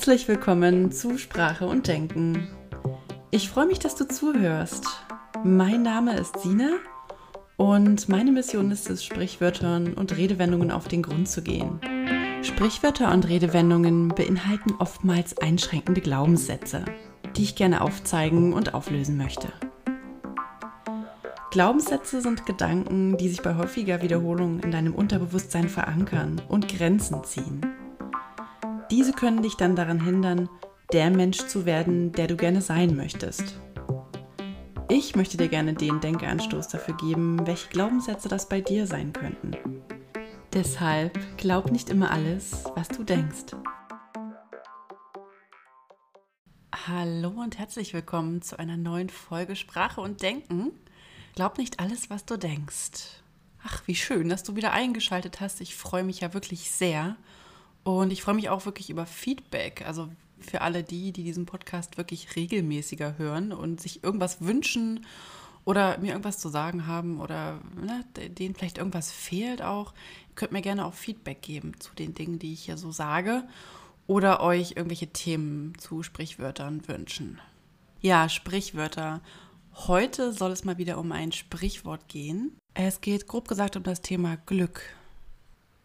Herzlich 0.00 0.28
willkommen 0.28 0.90
zu 0.92 1.18
Sprache 1.18 1.66
und 1.66 1.86
Denken. 1.86 2.48
Ich 3.30 3.50
freue 3.50 3.66
mich, 3.66 3.80
dass 3.80 3.96
du 3.96 4.08
zuhörst. 4.08 4.86
Mein 5.44 5.82
Name 5.82 6.16
ist 6.16 6.40
Sina 6.40 6.70
und 7.58 8.08
meine 8.08 8.32
Mission 8.32 8.70
ist 8.70 8.88
es, 8.88 9.04
Sprichwörtern 9.04 9.92
und 9.92 10.16
Redewendungen 10.16 10.70
auf 10.70 10.88
den 10.88 11.02
Grund 11.02 11.28
zu 11.28 11.42
gehen. 11.42 11.80
Sprichwörter 12.40 13.12
und 13.12 13.28
Redewendungen 13.28 14.08
beinhalten 14.08 14.72
oftmals 14.78 15.36
einschränkende 15.36 16.00
Glaubenssätze, 16.00 16.86
die 17.36 17.42
ich 17.42 17.54
gerne 17.54 17.82
aufzeigen 17.82 18.54
und 18.54 18.72
auflösen 18.72 19.18
möchte. 19.18 19.48
Glaubenssätze 21.50 22.22
sind 22.22 22.46
Gedanken, 22.46 23.18
die 23.18 23.28
sich 23.28 23.42
bei 23.42 23.54
häufiger 23.54 24.00
Wiederholung 24.00 24.60
in 24.60 24.70
deinem 24.70 24.94
Unterbewusstsein 24.94 25.68
verankern 25.68 26.40
und 26.48 26.68
Grenzen 26.68 27.22
ziehen. 27.22 27.60
Diese 28.90 29.12
können 29.12 29.40
dich 29.40 29.54
dann 29.54 29.76
daran 29.76 30.02
hindern, 30.02 30.48
der 30.92 31.10
Mensch 31.10 31.38
zu 31.46 31.64
werden, 31.64 32.10
der 32.10 32.26
du 32.26 32.36
gerne 32.36 32.60
sein 32.60 32.96
möchtest. 32.96 33.60
Ich 34.88 35.14
möchte 35.14 35.36
dir 35.36 35.46
gerne 35.46 35.74
den 35.74 36.00
Denkanstoß 36.00 36.66
dafür 36.66 36.96
geben, 36.96 37.46
welche 37.46 37.68
Glaubenssätze 37.68 38.28
das 38.28 38.48
bei 38.48 38.60
dir 38.60 38.88
sein 38.88 39.12
könnten. 39.12 39.52
Deshalb 40.52 41.16
glaub 41.36 41.70
nicht 41.70 41.88
immer 41.88 42.10
alles, 42.10 42.64
was 42.74 42.88
du 42.88 43.04
denkst. 43.04 43.54
Hallo 46.88 47.28
und 47.28 47.60
herzlich 47.60 47.94
willkommen 47.94 48.42
zu 48.42 48.58
einer 48.58 48.76
neuen 48.76 49.08
Folge 49.08 49.54
Sprache 49.54 50.00
und 50.00 50.20
Denken. 50.20 50.72
Glaub 51.36 51.58
nicht 51.58 51.78
alles, 51.78 52.10
was 52.10 52.24
du 52.24 52.36
denkst. 52.36 53.22
Ach, 53.62 53.82
wie 53.86 53.94
schön, 53.94 54.28
dass 54.28 54.42
du 54.42 54.56
wieder 54.56 54.72
eingeschaltet 54.72 55.40
hast. 55.40 55.60
Ich 55.60 55.76
freue 55.76 56.02
mich 56.02 56.20
ja 56.20 56.34
wirklich 56.34 56.72
sehr. 56.72 57.16
Und 57.82 58.12
ich 58.12 58.22
freue 58.22 58.34
mich 58.34 58.48
auch 58.48 58.66
wirklich 58.66 58.90
über 58.90 59.06
Feedback. 59.06 59.84
Also 59.86 60.08
für 60.38 60.62
alle 60.62 60.82
die, 60.82 61.12
die 61.12 61.22
diesen 61.22 61.46
Podcast 61.46 61.98
wirklich 61.98 62.36
regelmäßiger 62.36 63.18
hören 63.18 63.52
und 63.52 63.80
sich 63.80 64.02
irgendwas 64.02 64.40
wünschen 64.40 65.06
oder 65.64 65.98
mir 65.98 66.12
irgendwas 66.12 66.38
zu 66.38 66.48
sagen 66.48 66.86
haben 66.86 67.20
oder 67.20 67.60
ne, 67.80 68.04
denen 68.30 68.54
vielleicht 68.54 68.78
irgendwas 68.78 69.12
fehlt 69.12 69.62
auch, 69.62 69.92
ihr 70.30 70.34
könnt 70.34 70.52
mir 70.52 70.62
gerne 70.62 70.86
auch 70.86 70.94
Feedback 70.94 71.42
geben 71.42 71.78
zu 71.78 71.94
den 71.94 72.14
Dingen, 72.14 72.38
die 72.38 72.52
ich 72.52 72.64
hier 72.64 72.76
so 72.76 72.90
sage 72.90 73.44
oder 74.06 74.40
euch 74.40 74.72
irgendwelche 74.72 75.08
Themen 75.08 75.78
zu 75.78 76.02
Sprichwörtern 76.02 76.88
wünschen. 76.88 77.40
Ja, 78.00 78.28
Sprichwörter. 78.28 79.20
Heute 79.86 80.32
soll 80.32 80.50
es 80.50 80.64
mal 80.64 80.78
wieder 80.78 80.98
um 80.98 81.12
ein 81.12 81.32
Sprichwort 81.32 82.08
gehen. 82.08 82.56
Es 82.74 83.00
geht 83.00 83.28
grob 83.28 83.46
gesagt 83.46 83.76
um 83.76 83.82
das 83.82 84.00
Thema 84.00 84.36
Glück. 84.46 84.82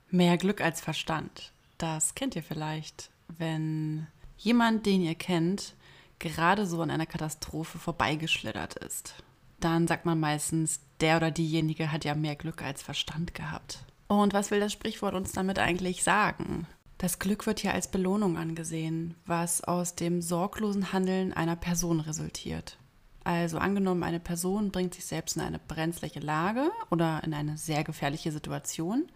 Mehr 0.09 0.37
Glück 0.37 0.61
als 0.61 0.81
Verstand. 0.81 1.51
Das 1.85 2.15
kennt 2.15 2.35
ihr 2.35 2.41
vielleicht, 2.41 3.11
wenn 3.37 4.07
jemand, 4.37 4.87
den 4.87 5.03
ihr 5.03 5.13
kennt, 5.13 5.75
gerade 6.17 6.65
so 6.65 6.81
an 6.81 6.89
einer 6.89 7.05
Katastrophe 7.05 7.77
vorbeigeschlittert 7.77 8.73
ist. 8.73 9.13
Dann 9.59 9.87
sagt 9.87 10.03
man 10.03 10.19
meistens, 10.19 10.79
der 10.99 11.17
oder 11.17 11.29
diejenige 11.29 11.91
hat 11.91 12.03
ja 12.03 12.15
mehr 12.15 12.35
Glück 12.35 12.63
als 12.63 12.81
Verstand 12.81 13.35
gehabt. 13.35 13.85
Und 14.07 14.33
was 14.33 14.49
will 14.49 14.59
das 14.59 14.73
Sprichwort 14.73 15.13
uns 15.13 15.33
damit 15.33 15.59
eigentlich 15.59 16.03
sagen? 16.03 16.65
Das 16.97 17.19
Glück 17.19 17.45
wird 17.45 17.59
hier 17.59 17.75
als 17.75 17.91
Belohnung 17.91 18.35
angesehen, 18.35 19.13
was 19.27 19.63
aus 19.63 19.93
dem 19.93 20.23
sorglosen 20.23 20.91
Handeln 20.91 21.33
einer 21.33 21.55
Person 21.55 21.99
resultiert. 21.99 22.79
Also 23.23 23.59
angenommen, 23.59 24.01
eine 24.01 24.19
Person 24.19 24.71
bringt 24.71 24.95
sich 24.95 25.05
selbst 25.05 25.35
in 25.35 25.43
eine 25.43 25.59
brenzliche 25.59 26.19
Lage 26.19 26.71
oder 26.89 27.23
in 27.23 27.35
eine 27.35 27.59
sehr 27.59 27.83
gefährliche 27.83 28.31
Situation 28.31 29.07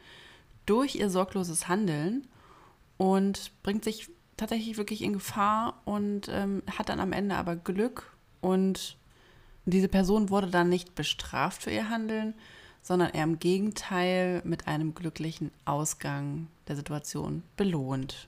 durch 0.67 0.94
ihr 0.94 1.09
sorgloses 1.09 1.67
Handeln 1.67 2.28
und 3.00 3.53
bringt 3.64 3.86
sich 3.86 4.09
tatsächlich 4.36 4.78
wirklich 4.78 5.02
in 5.02 5.14
Gefahr 5.14 5.82
und 5.86 6.27
ähm, 6.30 6.61
hat 6.77 6.89
dann 6.89 6.99
am 6.99 7.14
Ende 7.14 7.36
aber 7.36 7.55
Glück 7.55 8.15
und 8.42 8.98
diese 9.65 9.87
Person 9.87 10.30
wurde 10.30 10.48
dann 10.48 10.70
nicht 10.70 10.95
bestraft 10.95 11.64
für 11.64 11.71
ihr 11.71 11.89
Handeln, 11.89 12.33
sondern 12.82 13.11
eher 13.11 13.23
im 13.23 13.39
Gegenteil 13.39 14.42
mit 14.43 14.67
einem 14.67 14.93
glücklichen 14.95 15.52
Ausgang 15.64 16.48
der 16.67 16.76
Situation 16.76 17.43
belohnt. 17.55 18.27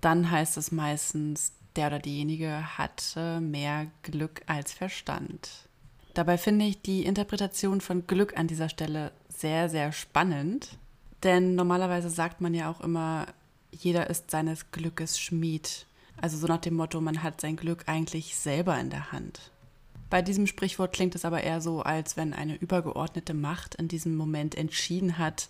Dann 0.00 0.30
heißt 0.30 0.56
es 0.56 0.70
meistens, 0.70 1.52
der 1.74 1.88
oder 1.88 1.98
diejenige 1.98 2.78
hatte 2.78 3.40
mehr 3.40 3.88
Glück 4.02 4.42
als 4.46 4.72
Verstand. 4.72 5.68
Dabei 6.14 6.38
finde 6.38 6.64
ich 6.64 6.80
die 6.80 7.04
Interpretation 7.04 7.80
von 7.80 8.06
Glück 8.06 8.38
an 8.38 8.46
dieser 8.46 8.68
Stelle 8.68 9.12
sehr, 9.28 9.68
sehr 9.68 9.92
spannend, 9.92 10.78
denn 11.24 11.54
normalerweise 11.54 12.10
sagt 12.10 12.40
man 12.40 12.54
ja 12.54 12.70
auch 12.70 12.80
immer, 12.80 13.26
jeder 13.72 14.10
ist 14.10 14.30
seines 14.30 14.70
Glückes 14.70 15.18
Schmied. 15.18 15.86
Also 16.20 16.36
so 16.36 16.46
nach 16.46 16.60
dem 16.60 16.74
Motto, 16.74 17.00
man 17.00 17.22
hat 17.22 17.40
sein 17.40 17.56
Glück 17.56 17.84
eigentlich 17.86 18.36
selber 18.36 18.78
in 18.78 18.90
der 18.90 19.12
Hand. 19.12 19.50
Bei 20.10 20.22
diesem 20.22 20.46
Sprichwort 20.46 20.92
klingt 20.92 21.14
es 21.14 21.24
aber 21.24 21.42
eher 21.42 21.60
so, 21.60 21.82
als 21.82 22.16
wenn 22.16 22.34
eine 22.34 22.56
übergeordnete 22.56 23.32
Macht 23.32 23.76
in 23.76 23.88
diesem 23.88 24.16
Moment 24.16 24.56
entschieden 24.56 25.18
hat, 25.18 25.48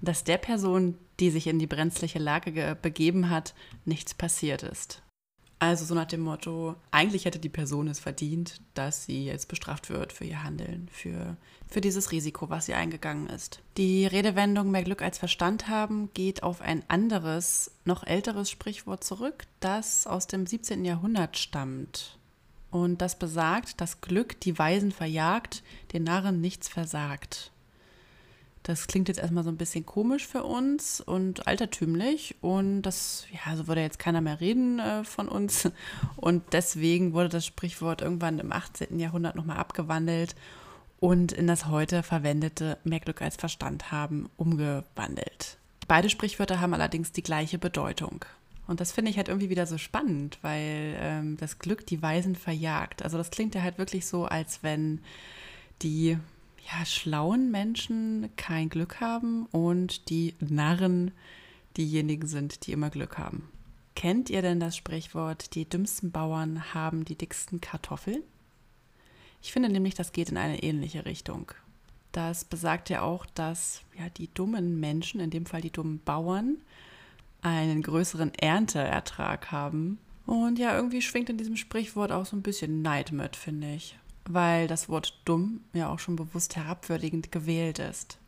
dass 0.00 0.24
der 0.24 0.38
Person, 0.38 0.98
die 1.20 1.30
sich 1.30 1.46
in 1.46 1.58
die 1.58 1.66
brenzliche 1.66 2.18
Lage 2.18 2.76
begeben 2.80 3.30
hat, 3.30 3.54
nichts 3.84 4.14
passiert 4.14 4.62
ist. 4.62 5.02
Also 5.60 5.84
so 5.84 5.94
nach 5.94 6.06
dem 6.06 6.22
Motto, 6.22 6.74
eigentlich 6.90 7.26
hätte 7.26 7.38
die 7.38 7.50
Person 7.50 7.86
es 7.86 8.00
verdient, 8.00 8.62
dass 8.72 9.04
sie 9.04 9.26
jetzt 9.26 9.46
bestraft 9.46 9.90
wird 9.90 10.10
für 10.10 10.24
ihr 10.24 10.42
Handeln, 10.42 10.88
für, 10.90 11.36
für 11.68 11.82
dieses 11.82 12.12
Risiko, 12.12 12.48
was 12.48 12.64
sie 12.64 12.72
eingegangen 12.72 13.28
ist. 13.28 13.60
Die 13.76 14.06
Redewendung 14.06 14.70
mehr 14.70 14.82
Glück 14.82 15.02
als 15.02 15.18
Verstand 15.18 15.68
haben 15.68 16.08
geht 16.14 16.42
auf 16.42 16.62
ein 16.62 16.82
anderes, 16.88 17.72
noch 17.84 18.06
älteres 18.06 18.50
Sprichwort 18.50 19.04
zurück, 19.04 19.44
das 19.60 20.06
aus 20.06 20.26
dem 20.26 20.46
17. 20.46 20.82
Jahrhundert 20.86 21.36
stammt. 21.36 22.16
Und 22.70 23.02
das 23.02 23.18
besagt, 23.18 23.82
dass 23.82 24.00
Glück 24.00 24.40
die 24.40 24.58
Weisen 24.58 24.92
verjagt, 24.92 25.62
den 25.92 26.04
Narren 26.04 26.40
nichts 26.40 26.70
versagt. 26.70 27.52
Das 28.70 28.86
klingt 28.86 29.08
jetzt 29.08 29.18
erstmal 29.18 29.42
so 29.42 29.50
ein 29.50 29.56
bisschen 29.56 29.84
komisch 29.84 30.28
für 30.28 30.44
uns 30.44 31.00
und 31.00 31.48
altertümlich. 31.48 32.36
Und 32.40 32.82
das, 32.82 33.26
ja, 33.32 33.56
so 33.56 33.66
würde 33.66 33.80
jetzt 33.80 33.98
keiner 33.98 34.20
mehr 34.20 34.40
reden 34.40 34.78
äh, 34.78 35.02
von 35.02 35.28
uns. 35.28 35.68
Und 36.16 36.44
deswegen 36.52 37.12
wurde 37.12 37.28
das 37.28 37.44
Sprichwort 37.44 38.00
irgendwann 38.00 38.38
im 38.38 38.52
18. 38.52 39.00
Jahrhundert 39.00 39.34
nochmal 39.34 39.56
abgewandelt 39.56 40.36
und 41.00 41.32
in 41.32 41.46
das 41.46 41.66
heute 41.66 42.02
verwendete 42.02 42.78
mehr 42.84 43.00
Glück 43.00 43.22
als 43.22 43.36
Verstand 43.36 43.90
haben 43.90 44.28
umgewandelt. 44.36 45.56
Beide 45.88 46.10
Sprichwörter 46.10 46.60
haben 46.60 46.74
allerdings 46.74 47.10
die 47.10 47.22
gleiche 47.22 47.58
Bedeutung. 47.58 48.24
Und 48.66 48.80
das 48.80 48.92
finde 48.92 49.10
ich 49.10 49.16
halt 49.16 49.28
irgendwie 49.28 49.50
wieder 49.50 49.66
so 49.66 49.78
spannend, 49.78 50.38
weil 50.42 50.94
ähm, 51.00 51.36
das 51.38 51.58
Glück 51.58 51.86
die 51.86 52.02
Weisen 52.02 52.36
verjagt. 52.36 53.02
Also 53.02 53.16
das 53.16 53.30
klingt 53.30 53.54
ja 53.54 53.62
halt 53.62 53.78
wirklich 53.78 54.06
so, 54.06 54.26
als 54.26 54.62
wenn 54.62 55.00
die 55.82 56.18
ja, 56.70 56.84
schlauen 56.84 57.50
Menschen 57.50 58.30
kein 58.36 58.68
Glück 58.68 59.00
haben 59.00 59.46
und 59.46 60.08
die 60.10 60.34
Narren 60.40 61.12
diejenigen 61.76 62.26
sind, 62.26 62.66
die 62.66 62.72
immer 62.72 62.90
Glück 62.90 63.18
haben. 63.18 63.48
Kennt 63.94 64.30
ihr 64.30 64.42
denn 64.42 64.60
das 64.60 64.76
Sprichwort, 64.76 65.54
die 65.54 65.68
dümmsten 65.68 66.10
Bauern 66.10 66.72
haben 66.74 67.04
die 67.04 67.16
dicksten 67.16 67.60
Kartoffeln? 67.60 68.22
Ich 69.42 69.52
finde 69.52 69.68
nämlich, 69.68 69.94
das 69.94 70.12
geht 70.12 70.30
in 70.30 70.36
eine 70.36 70.62
ähnliche 70.62 71.04
Richtung. 71.04 71.52
Das 72.12 72.44
besagt 72.44 72.90
ja 72.90 73.02
auch, 73.02 73.26
dass 73.26 73.82
ja, 73.98 74.08
die 74.08 74.32
dummen 74.32 74.80
Menschen, 74.80 75.20
in 75.20 75.30
dem 75.30 75.46
Fall 75.46 75.60
die 75.60 75.70
dummen 75.70 76.00
Bauern, 76.04 76.56
einen 77.42 77.82
größeren 77.82 78.34
Ernteertrag 78.34 79.50
haben. 79.50 79.98
Und 80.26 80.58
ja, 80.58 80.76
irgendwie 80.76 81.02
schwingt 81.02 81.30
in 81.30 81.38
diesem 81.38 81.56
Sprichwort 81.56 82.12
auch 82.12 82.26
so 82.26 82.36
ein 82.36 82.42
bisschen 82.42 82.82
Neid 82.82 83.12
mit, 83.12 83.36
finde 83.36 83.74
ich 83.74 83.96
weil 84.26 84.66
das 84.66 84.88
Wort 84.88 85.20
dumm 85.24 85.60
ja 85.72 85.88
auch 85.88 85.98
schon 85.98 86.16
bewusst 86.16 86.56
herabwürdigend 86.56 87.32
gewählt 87.32 87.78
ist. 87.78 88.18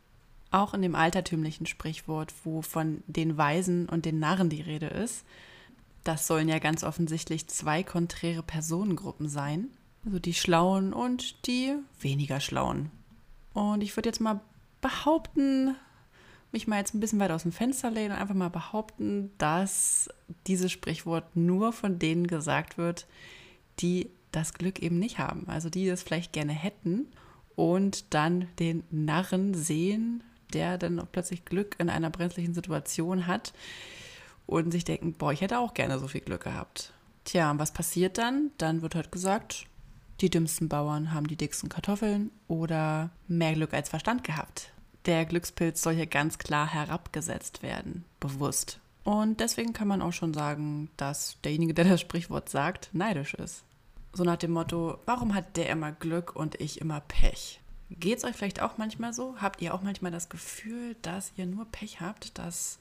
Auch 0.51 0.73
in 0.73 0.81
dem 0.81 0.95
altertümlichen 0.95 1.65
Sprichwort, 1.65 2.33
wo 2.43 2.61
von 2.61 3.03
den 3.07 3.37
Weisen 3.37 3.89
und 3.89 4.05
den 4.05 4.19
Narren 4.19 4.49
die 4.49 4.61
Rede 4.61 4.87
ist, 4.87 5.25
das 6.03 6.27
sollen 6.27 6.49
ja 6.49 6.59
ganz 6.59 6.83
offensichtlich 6.83 7.47
zwei 7.47 7.81
konträre 7.81 8.43
Personengruppen 8.43 9.29
sein, 9.29 9.69
also 10.05 10.19
die 10.19 10.33
Schlauen 10.33 10.93
und 10.93 11.47
die 11.47 11.75
weniger 11.99 12.39
Schlauen. 12.39 12.91
Und 13.53 13.81
ich 13.81 13.95
würde 13.95 14.09
jetzt 14.09 14.19
mal 14.19 14.41
behaupten, 14.81 15.75
mich 16.51 16.67
mal 16.67 16.77
jetzt 16.77 16.93
ein 16.93 16.99
bisschen 16.99 17.19
weiter 17.19 17.35
aus 17.35 17.43
dem 17.43 17.51
Fenster 17.51 17.89
lehnen 17.89 18.11
und 18.11 18.19
einfach 18.19 18.35
mal 18.35 18.49
behaupten, 18.49 19.31
dass 19.37 20.09
dieses 20.45 20.71
Sprichwort 20.71 21.35
nur 21.35 21.71
von 21.71 21.99
denen 21.99 22.27
gesagt 22.27 22.77
wird, 22.77 23.07
die 23.79 24.09
das 24.33 24.53
Glück 24.53 24.79
eben 24.79 24.99
nicht 24.99 25.19
haben. 25.19 25.47
Also 25.47 25.69
die 25.69 25.87
das 25.87 26.03
vielleicht 26.03 26.33
gerne 26.33 26.53
hätten 26.53 27.07
und 27.55 28.13
dann 28.13 28.47
den 28.59 28.83
Narren 28.91 29.53
sehen, 29.53 30.23
der 30.53 30.77
dann 30.77 31.01
plötzlich 31.11 31.45
Glück 31.45 31.75
in 31.79 31.89
einer 31.89 32.09
brenzlichen 32.09 32.53
Situation 32.53 33.27
hat 33.27 33.53
und 34.45 34.71
sich 34.71 34.83
denken, 34.83 35.13
boah, 35.13 35.31
ich 35.31 35.41
hätte 35.41 35.59
auch 35.59 35.73
gerne 35.73 35.99
so 35.99 36.07
viel 36.07 36.21
Glück 36.21 36.43
gehabt. 36.43 36.93
Tja, 37.23 37.49
und 37.51 37.59
was 37.59 37.71
passiert 37.71 38.17
dann? 38.17 38.51
Dann 38.57 38.81
wird 38.81 38.95
halt 38.95 39.11
gesagt, 39.11 39.65
die 40.21 40.29
dümmsten 40.29 40.69
Bauern 40.69 41.13
haben 41.13 41.27
die 41.27 41.37
dicksten 41.37 41.69
Kartoffeln 41.69 42.31
oder 42.47 43.11
mehr 43.27 43.53
Glück 43.53 43.73
als 43.73 43.89
Verstand 43.89 44.23
gehabt. 44.23 44.71
Der 45.05 45.25
Glückspilz 45.25 45.81
soll 45.81 45.95
hier 45.95 46.05
ganz 46.05 46.37
klar 46.37 46.67
herabgesetzt 46.67 47.61
werden, 47.61 48.05
bewusst. 48.19 48.79
Und 49.03 49.41
deswegen 49.41 49.73
kann 49.73 49.87
man 49.87 50.01
auch 50.01 50.13
schon 50.13 50.33
sagen, 50.33 50.89
dass 50.95 51.37
derjenige, 51.43 51.73
der 51.73 51.85
das 51.85 52.01
Sprichwort 52.01 52.49
sagt, 52.49 52.89
neidisch 52.93 53.33
ist. 53.33 53.63
So 54.13 54.23
nach 54.23 54.37
dem 54.37 54.51
Motto, 54.51 54.99
warum 55.05 55.33
hat 55.33 55.57
der 55.57 55.69
immer 55.69 55.91
Glück 55.91 56.35
und 56.35 56.61
ich 56.61 56.79
immer 56.79 57.01
Pech? 57.01 57.59
Geht 57.89 58.19
es 58.19 58.23
euch 58.23 58.35
vielleicht 58.35 58.61
auch 58.61 58.77
manchmal 58.77 59.11
so? 59.11 59.35
Habt 59.41 59.61
ihr 59.61 59.73
auch 59.73 59.81
manchmal 59.81 60.11
das 60.11 60.29
Gefühl, 60.29 60.95
dass 61.01 61.33
ihr 61.35 61.47
nur 61.47 61.65
Pech 61.65 61.99
habt, 61.99 62.37
dass 62.37 62.77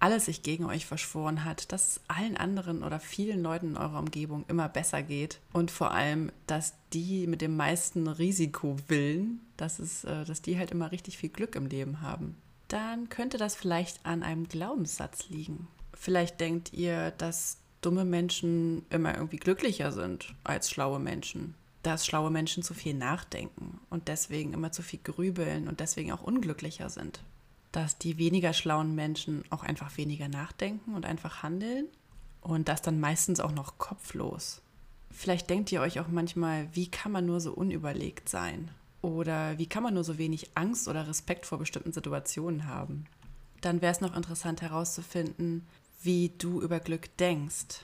alles 0.00 0.26
sich 0.26 0.42
gegen 0.42 0.66
euch 0.66 0.84
verschworen 0.84 1.44
hat, 1.44 1.72
dass 1.72 2.00
allen 2.08 2.36
anderen 2.36 2.82
oder 2.82 3.00
vielen 3.00 3.42
Leuten 3.42 3.70
in 3.70 3.76
eurer 3.76 3.98
Umgebung 3.98 4.44
immer 4.48 4.68
besser 4.68 5.02
geht 5.02 5.40
und 5.52 5.70
vor 5.70 5.92
allem, 5.92 6.30
dass 6.46 6.74
die 6.92 7.26
mit 7.26 7.40
dem 7.40 7.56
meisten 7.56 8.08
Risikowillen, 8.08 9.40
dass, 9.56 9.78
es, 9.78 10.04
äh, 10.04 10.24
dass 10.24 10.42
die 10.42 10.58
halt 10.58 10.72
immer 10.72 10.92
richtig 10.92 11.16
viel 11.16 11.30
Glück 11.30 11.54
im 11.54 11.66
Leben 11.66 12.02
haben? 12.02 12.36
Dann 12.68 13.08
könnte 13.08 13.38
das 13.38 13.54
vielleicht 13.54 14.04
an 14.04 14.22
einem 14.22 14.48
Glaubenssatz 14.48 15.28
liegen. 15.28 15.68
Vielleicht 15.94 16.40
denkt 16.40 16.72
ihr, 16.72 17.12
dass 17.12 17.58
dumme 17.86 18.04
Menschen 18.04 18.84
immer 18.90 19.14
irgendwie 19.14 19.38
glücklicher 19.38 19.92
sind 19.92 20.34
als 20.44 20.70
schlaue 20.70 20.98
Menschen 20.98 21.54
dass 21.86 22.04
schlaue 22.04 22.32
Menschen 22.32 22.64
zu 22.64 22.74
viel 22.74 22.94
nachdenken 22.94 23.78
und 23.90 24.08
deswegen 24.08 24.52
immer 24.54 24.72
zu 24.72 24.82
viel 24.82 24.98
grübeln 25.04 25.68
und 25.68 25.78
deswegen 25.78 26.10
auch 26.10 26.22
unglücklicher 26.22 26.90
sind. 26.90 27.22
Dass 27.70 27.96
die 27.96 28.18
weniger 28.18 28.52
schlauen 28.54 28.96
Menschen 28.96 29.44
auch 29.50 29.62
einfach 29.62 29.96
weniger 29.96 30.28
nachdenken 30.28 30.96
und 30.96 31.06
einfach 31.06 31.44
handeln 31.44 31.86
und 32.40 32.66
das 32.66 32.82
dann 32.82 32.98
meistens 32.98 33.38
auch 33.38 33.52
noch 33.52 33.78
kopflos. 33.78 34.62
Vielleicht 35.12 35.48
denkt 35.48 35.70
ihr 35.70 35.80
euch 35.80 36.00
auch 36.00 36.08
manchmal, 36.08 36.68
wie 36.72 36.90
kann 36.90 37.12
man 37.12 37.24
nur 37.24 37.40
so 37.40 37.52
unüberlegt 37.52 38.28
sein? 38.28 38.68
Oder 39.00 39.56
wie 39.58 39.66
kann 39.66 39.84
man 39.84 39.94
nur 39.94 40.02
so 40.02 40.18
wenig 40.18 40.50
Angst 40.56 40.88
oder 40.88 41.06
Respekt 41.06 41.46
vor 41.46 41.58
bestimmten 41.58 41.92
Situationen 41.92 42.66
haben? 42.66 43.06
Dann 43.60 43.80
wäre 43.80 43.92
es 43.92 44.00
noch 44.00 44.16
interessant 44.16 44.60
herauszufinden, 44.60 45.64
wie 46.02 46.30
du 46.38 46.60
über 46.60 46.80
Glück 46.80 47.16
denkst. 47.16 47.82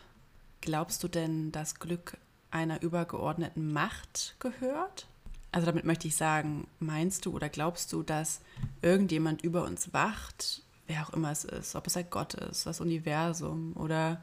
Glaubst 0.60 1.02
du 1.02 1.08
denn, 1.08 1.52
dass 1.52 1.80
Glück 1.80 2.16
einer 2.50 2.82
übergeordneten 2.82 3.72
Macht 3.72 4.36
gehört? 4.38 5.06
Also 5.50 5.66
damit 5.66 5.84
möchte 5.84 6.08
ich 6.08 6.16
sagen, 6.16 6.66
meinst 6.80 7.26
du 7.26 7.34
oder 7.34 7.48
glaubst 7.48 7.92
du, 7.92 8.02
dass 8.02 8.40
irgendjemand 8.80 9.42
über 9.42 9.64
uns 9.64 9.92
wacht, 9.92 10.62
wer 10.86 11.02
auch 11.02 11.12
immer 11.12 11.30
es 11.30 11.44
ist, 11.44 11.74
ob 11.74 11.86
es 11.86 11.96
ein 11.96 12.06
Gott 12.08 12.34
ist, 12.34 12.66
das 12.66 12.80
Universum 12.80 13.74
oder 13.76 14.22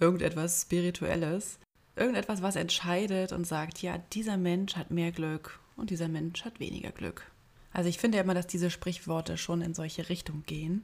irgendetwas 0.00 0.62
Spirituelles, 0.62 1.58
irgendetwas, 1.94 2.42
was 2.42 2.56
entscheidet 2.56 3.32
und 3.32 3.46
sagt, 3.46 3.80
ja, 3.80 3.98
dieser 4.12 4.36
Mensch 4.36 4.76
hat 4.76 4.90
mehr 4.90 5.12
Glück 5.12 5.60
und 5.76 5.90
dieser 5.90 6.08
Mensch 6.08 6.44
hat 6.44 6.60
weniger 6.60 6.90
Glück. 6.90 7.30
Also 7.72 7.88
ich 7.88 7.98
finde 7.98 8.18
ja 8.18 8.24
immer, 8.24 8.34
dass 8.34 8.46
diese 8.46 8.70
Sprichworte 8.70 9.38
schon 9.38 9.62
in 9.62 9.74
solche 9.74 10.08
Richtung 10.08 10.42
gehen, 10.46 10.82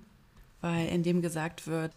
weil 0.61 0.89
in 0.89 1.03
dem 1.03 1.23
gesagt 1.23 1.67
wird, 1.67 1.93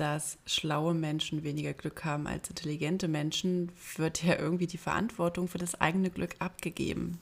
dass 0.00 0.38
schlaue 0.46 0.94
Menschen 0.94 1.42
weniger 1.44 1.74
Glück 1.74 2.04
haben 2.04 2.26
als 2.26 2.48
intelligente 2.48 3.06
Menschen, 3.06 3.70
wird 3.96 4.22
ja 4.22 4.38
irgendwie 4.38 4.66
die 4.66 4.78
Verantwortung 4.78 5.46
für 5.46 5.58
das 5.58 5.78
eigene 5.80 6.10
Glück 6.10 6.36
abgegeben. 6.38 7.20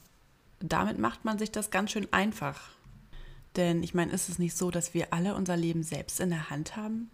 Damit 0.61 0.99
macht 0.99 1.25
man 1.25 1.39
sich 1.39 1.51
das 1.51 1.71
ganz 1.71 1.91
schön 1.91 2.07
einfach. 2.13 2.71
Denn 3.57 3.83
ich 3.83 3.95
meine, 3.95 4.13
ist 4.13 4.29
es 4.29 4.39
nicht 4.39 4.57
so, 4.57 4.71
dass 4.71 4.95
wir 4.95 5.13
alle 5.13 5.35
unser 5.35 5.57
Leben 5.57 5.83
selbst 5.83 6.21
in 6.21 6.31
der 6.31 6.51
Hand 6.51 6.77
haben? 6.77 7.11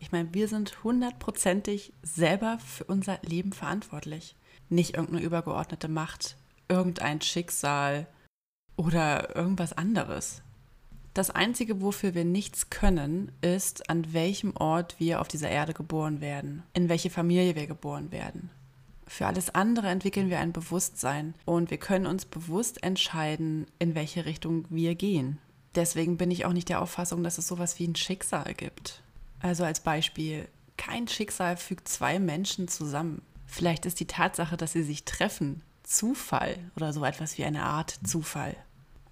Ich 0.00 0.10
meine, 0.10 0.34
wir 0.34 0.48
sind 0.48 0.82
hundertprozentig 0.82 1.92
selber 2.02 2.58
für 2.58 2.84
unser 2.84 3.20
Leben 3.22 3.52
verantwortlich. 3.52 4.34
Nicht 4.68 4.94
irgendeine 4.96 5.24
übergeordnete 5.24 5.88
Macht, 5.88 6.36
irgendein 6.68 7.20
Schicksal 7.20 8.08
oder 8.76 9.36
irgendwas 9.36 9.72
anderes. 9.72 10.42
Das 11.14 11.30
Einzige, 11.30 11.80
wofür 11.80 12.14
wir 12.14 12.24
nichts 12.24 12.70
können, 12.70 13.30
ist, 13.40 13.88
an 13.88 14.12
welchem 14.12 14.56
Ort 14.56 14.96
wir 14.98 15.20
auf 15.20 15.28
dieser 15.28 15.48
Erde 15.48 15.72
geboren 15.72 16.20
werden, 16.20 16.64
in 16.72 16.88
welche 16.88 17.08
Familie 17.08 17.54
wir 17.54 17.68
geboren 17.68 18.10
werden. 18.10 18.50
Für 19.06 19.26
alles 19.26 19.54
andere 19.54 19.88
entwickeln 19.88 20.28
wir 20.28 20.40
ein 20.40 20.52
Bewusstsein 20.52 21.34
und 21.44 21.70
wir 21.70 21.78
können 21.78 22.06
uns 22.06 22.24
bewusst 22.24 22.82
entscheiden, 22.82 23.66
in 23.78 23.94
welche 23.94 24.24
Richtung 24.24 24.64
wir 24.70 24.96
gehen. 24.96 25.38
Deswegen 25.76 26.16
bin 26.16 26.32
ich 26.32 26.46
auch 26.46 26.52
nicht 26.52 26.68
der 26.68 26.82
Auffassung, 26.82 27.22
dass 27.22 27.38
es 27.38 27.46
sowas 27.46 27.78
wie 27.78 27.86
ein 27.86 27.96
Schicksal 27.96 28.52
gibt. 28.54 29.00
Also 29.38 29.62
als 29.62 29.80
Beispiel, 29.80 30.48
kein 30.76 31.06
Schicksal 31.06 31.56
fügt 31.56 31.86
zwei 31.86 32.18
Menschen 32.18 32.66
zusammen. 32.66 33.22
Vielleicht 33.46 33.86
ist 33.86 34.00
die 34.00 34.06
Tatsache, 34.06 34.56
dass 34.56 34.72
sie 34.72 34.82
sich 34.82 35.04
treffen, 35.04 35.62
Zufall 35.84 36.58
oder 36.74 36.92
so 36.92 37.04
etwas 37.04 37.38
wie 37.38 37.44
eine 37.44 37.62
Art 37.62 38.00
Zufall. 38.04 38.56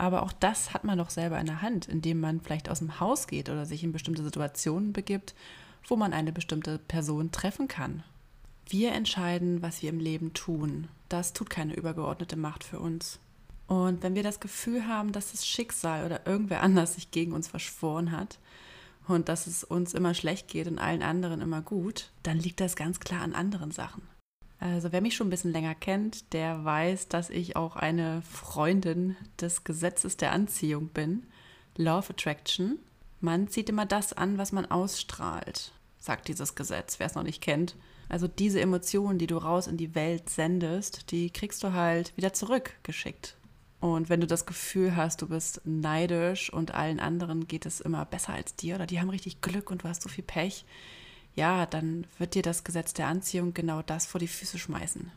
Aber 0.02 0.24
auch 0.24 0.32
das 0.32 0.74
hat 0.74 0.82
man 0.82 0.98
doch 0.98 1.10
selber 1.10 1.38
in 1.38 1.46
der 1.46 1.62
Hand, 1.62 1.86
indem 1.86 2.18
man 2.18 2.40
vielleicht 2.40 2.68
aus 2.68 2.80
dem 2.80 2.98
Haus 2.98 3.28
geht 3.28 3.48
oder 3.48 3.66
sich 3.66 3.84
in 3.84 3.92
bestimmte 3.92 4.24
Situationen 4.24 4.92
begibt, 4.92 5.32
wo 5.86 5.94
man 5.94 6.12
eine 6.12 6.32
bestimmte 6.32 6.80
Person 6.80 7.30
treffen 7.30 7.68
kann. 7.68 8.02
Wir 8.66 8.94
entscheiden, 8.94 9.62
was 9.62 9.80
wir 9.80 9.90
im 9.90 10.00
Leben 10.00 10.34
tun. 10.34 10.88
Das 11.08 11.34
tut 11.34 11.50
keine 11.50 11.74
übergeordnete 11.74 12.34
Macht 12.34 12.64
für 12.64 12.80
uns. 12.80 13.20
Und 13.68 14.02
wenn 14.02 14.16
wir 14.16 14.24
das 14.24 14.40
Gefühl 14.40 14.88
haben, 14.88 15.12
dass 15.12 15.30
das 15.30 15.46
Schicksal 15.46 16.04
oder 16.04 16.26
irgendwer 16.26 16.62
anders 16.62 16.94
sich 16.94 17.12
gegen 17.12 17.30
uns 17.30 17.46
verschworen 17.46 18.10
hat 18.10 18.40
und 19.06 19.28
dass 19.28 19.46
es 19.46 19.62
uns 19.62 19.94
immer 19.94 20.14
schlecht 20.14 20.48
geht 20.48 20.66
und 20.66 20.80
allen 20.80 21.04
anderen 21.04 21.40
immer 21.40 21.62
gut, 21.62 22.10
dann 22.24 22.38
liegt 22.38 22.58
das 22.58 22.74
ganz 22.74 22.98
klar 22.98 23.20
an 23.20 23.34
anderen 23.34 23.70
Sachen. 23.70 24.02
Also 24.62 24.92
wer 24.92 25.00
mich 25.00 25.16
schon 25.16 25.26
ein 25.26 25.30
bisschen 25.30 25.50
länger 25.50 25.74
kennt, 25.74 26.32
der 26.32 26.64
weiß, 26.64 27.08
dass 27.08 27.30
ich 27.30 27.56
auch 27.56 27.74
eine 27.74 28.22
Freundin 28.22 29.16
des 29.40 29.64
Gesetzes 29.64 30.16
der 30.16 30.30
Anziehung 30.30 30.86
bin. 30.86 31.24
Law 31.76 31.98
of 31.98 32.10
Attraction. 32.10 32.78
Man 33.20 33.48
zieht 33.48 33.68
immer 33.68 33.86
das 33.86 34.12
an, 34.12 34.38
was 34.38 34.52
man 34.52 34.70
ausstrahlt, 34.70 35.72
sagt 35.98 36.28
dieses 36.28 36.54
Gesetz, 36.54 37.00
wer 37.00 37.08
es 37.08 37.16
noch 37.16 37.24
nicht 37.24 37.42
kennt. 37.42 37.74
Also 38.08 38.28
diese 38.28 38.60
Emotionen, 38.60 39.18
die 39.18 39.26
du 39.26 39.36
raus 39.36 39.66
in 39.66 39.78
die 39.78 39.96
Welt 39.96 40.30
sendest, 40.30 41.10
die 41.10 41.30
kriegst 41.30 41.64
du 41.64 41.72
halt 41.72 42.16
wieder 42.16 42.32
zurückgeschickt. 42.32 43.36
Und 43.80 44.10
wenn 44.10 44.20
du 44.20 44.28
das 44.28 44.46
Gefühl 44.46 44.94
hast, 44.94 45.22
du 45.22 45.28
bist 45.28 45.60
neidisch 45.64 46.52
und 46.52 46.72
allen 46.72 47.00
anderen 47.00 47.48
geht 47.48 47.66
es 47.66 47.80
immer 47.80 48.04
besser 48.04 48.34
als 48.34 48.54
dir 48.54 48.76
oder 48.76 48.86
die 48.86 49.00
haben 49.00 49.10
richtig 49.10 49.40
Glück 49.40 49.72
und 49.72 49.82
du 49.82 49.88
hast 49.88 50.02
so 50.02 50.08
viel 50.08 50.22
Pech, 50.22 50.64
ja, 51.34 51.66
dann 51.66 52.06
wird 52.18 52.34
dir 52.34 52.42
das 52.42 52.64
Gesetz 52.64 52.92
der 52.92 53.06
Anziehung 53.06 53.54
genau 53.54 53.82
das 53.82 54.06
vor 54.06 54.18
die 54.18 54.28
Füße 54.28 54.58
schmeißen. 54.58 55.10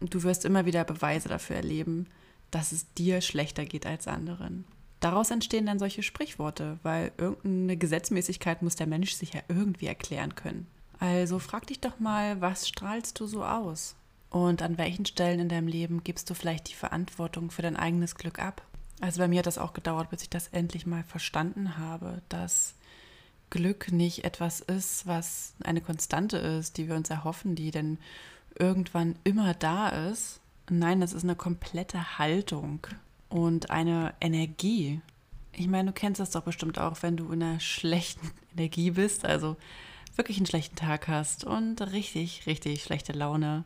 Und 0.00 0.14
du 0.14 0.22
wirst 0.22 0.44
immer 0.44 0.64
wieder 0.64 0.84
Beweise 0.84 1.28
dafür 1.28 1.56
erleben, 1.56 2.06
dass 2.50 2.72
es 2.72 2.92
dir 2.94 3.20
schlechter 3.20 3.64
geht 3.64 3.84
als 3.84 4.06
anderen. 4.06 4.64
Daraus 5.00 5.30
entstehen 5.30 5.66
dann 5.66 5.78
solche 5.78 6.02
Sprichworte, 6.02 6.78
weil 6.82 7.12
irgendeine 7.18 7.76
Gesetzmäßigkeit 7.76 8.62
muss 8.62 8.76
der 8.76 8.86
Mensch 8.86 9.12
sich 9.12 9.34
ja 9.34 9.42
irgendwie 9.48 9.86
erklären 9.86 10.34
können. 10.34 10.66
Also 10.98 11.38
frag 11.38 11.66
dich 11.66 11.80
doch 11.80 12.00
mal, 12.00 12.40
was 12.40 12.66
strahlst 12.66 13.20
du 13.20 13.26
so 13.26 13.44
aus? 13.44 13.94
Und 14.30 14.62
an 14.62 14.76
welchen 14.76 15.06
Stellen 15.06 15.40
in 15.40 15.48
deinem 15.48 15.68
Leben 15.68 16.02
gibst 16.02 16.28
du 16.28 16.34
vielleicht 16.34 16.68
die 16.68 16.74
Verantwortung 16.74 17.50
für 17.50 17.62
dein 17.62 17.76
eigenes 17.76 18.16
Glück 18.16 18.38
ab? 18.40 18.62
Also 19.00 19.20
bei 19.20 19.28
mir 19.28 19.38
hat 19.38 19.46
das 19.46 19.58
auch 19.58 19.72
gedauert, 19.72 20.10
bis 20.10 20.22
ich 20.22 20.30
das 20.30 20.48
endlich 20.48 20.86
mal 20.86 21.04
verstanden 21.04 21.78
habe, 21.78 22.20
dass 22.28 22.74
Glück 23.50 23.92
nicht 23.92 24.24
etwas 24.24 24.60
ist, 24.60 25.06
was 25.06 25.54
eine 25.62 25.80
Konstante 25.80 26.36
ist, 26.36 26.76
die 26.76 26.88
wir 26.88 26.96
uns 26.96 27.10
erhoffen, 27.10 27.54
die 27.54 27.70
denn 27.70 27.98
irgendwann 28.58 29.16
immer 29.24 29.54
da 29.54 29.88
ist. 29.88 30.40
Nein, 30.70 31.00
das 31.00 31.12
ist 31.12 31.24
eine 31.24 31.36
komplette 31.36 32.18
Haltung 32.18 32.86
und 33.28 33.70
eine 33.70 34.14
Energie. 34.20 35.00
Ich 35.52 35.66
meine, 35.66 35.90
du 35.90 35.92
kennst 35.92 36.20
das 36.20 36.30
doch 36.30 36.42
bestimmt 36.42 36.78
auch, 36.78 37.02
wenn 37.02 37.16
du 37.16 37.30
in 37.32 37.42
einer 37.42 37.60
schlechten 37.60 38.30
Energie 38.56 38.90
bist, 38.92 39.24
also 39.24 39.56
wirklich 40.16 40.36
einen 40.38 40.46
schlechten 40.46 40.76
Tag 40.76 41.08
hast 41.08 41.44
und 41.44 41.80
richtig, 41.92 42.46
richtig 42.46 42.82
schlechte 42.82 43.12
Laune, 43.12 43.64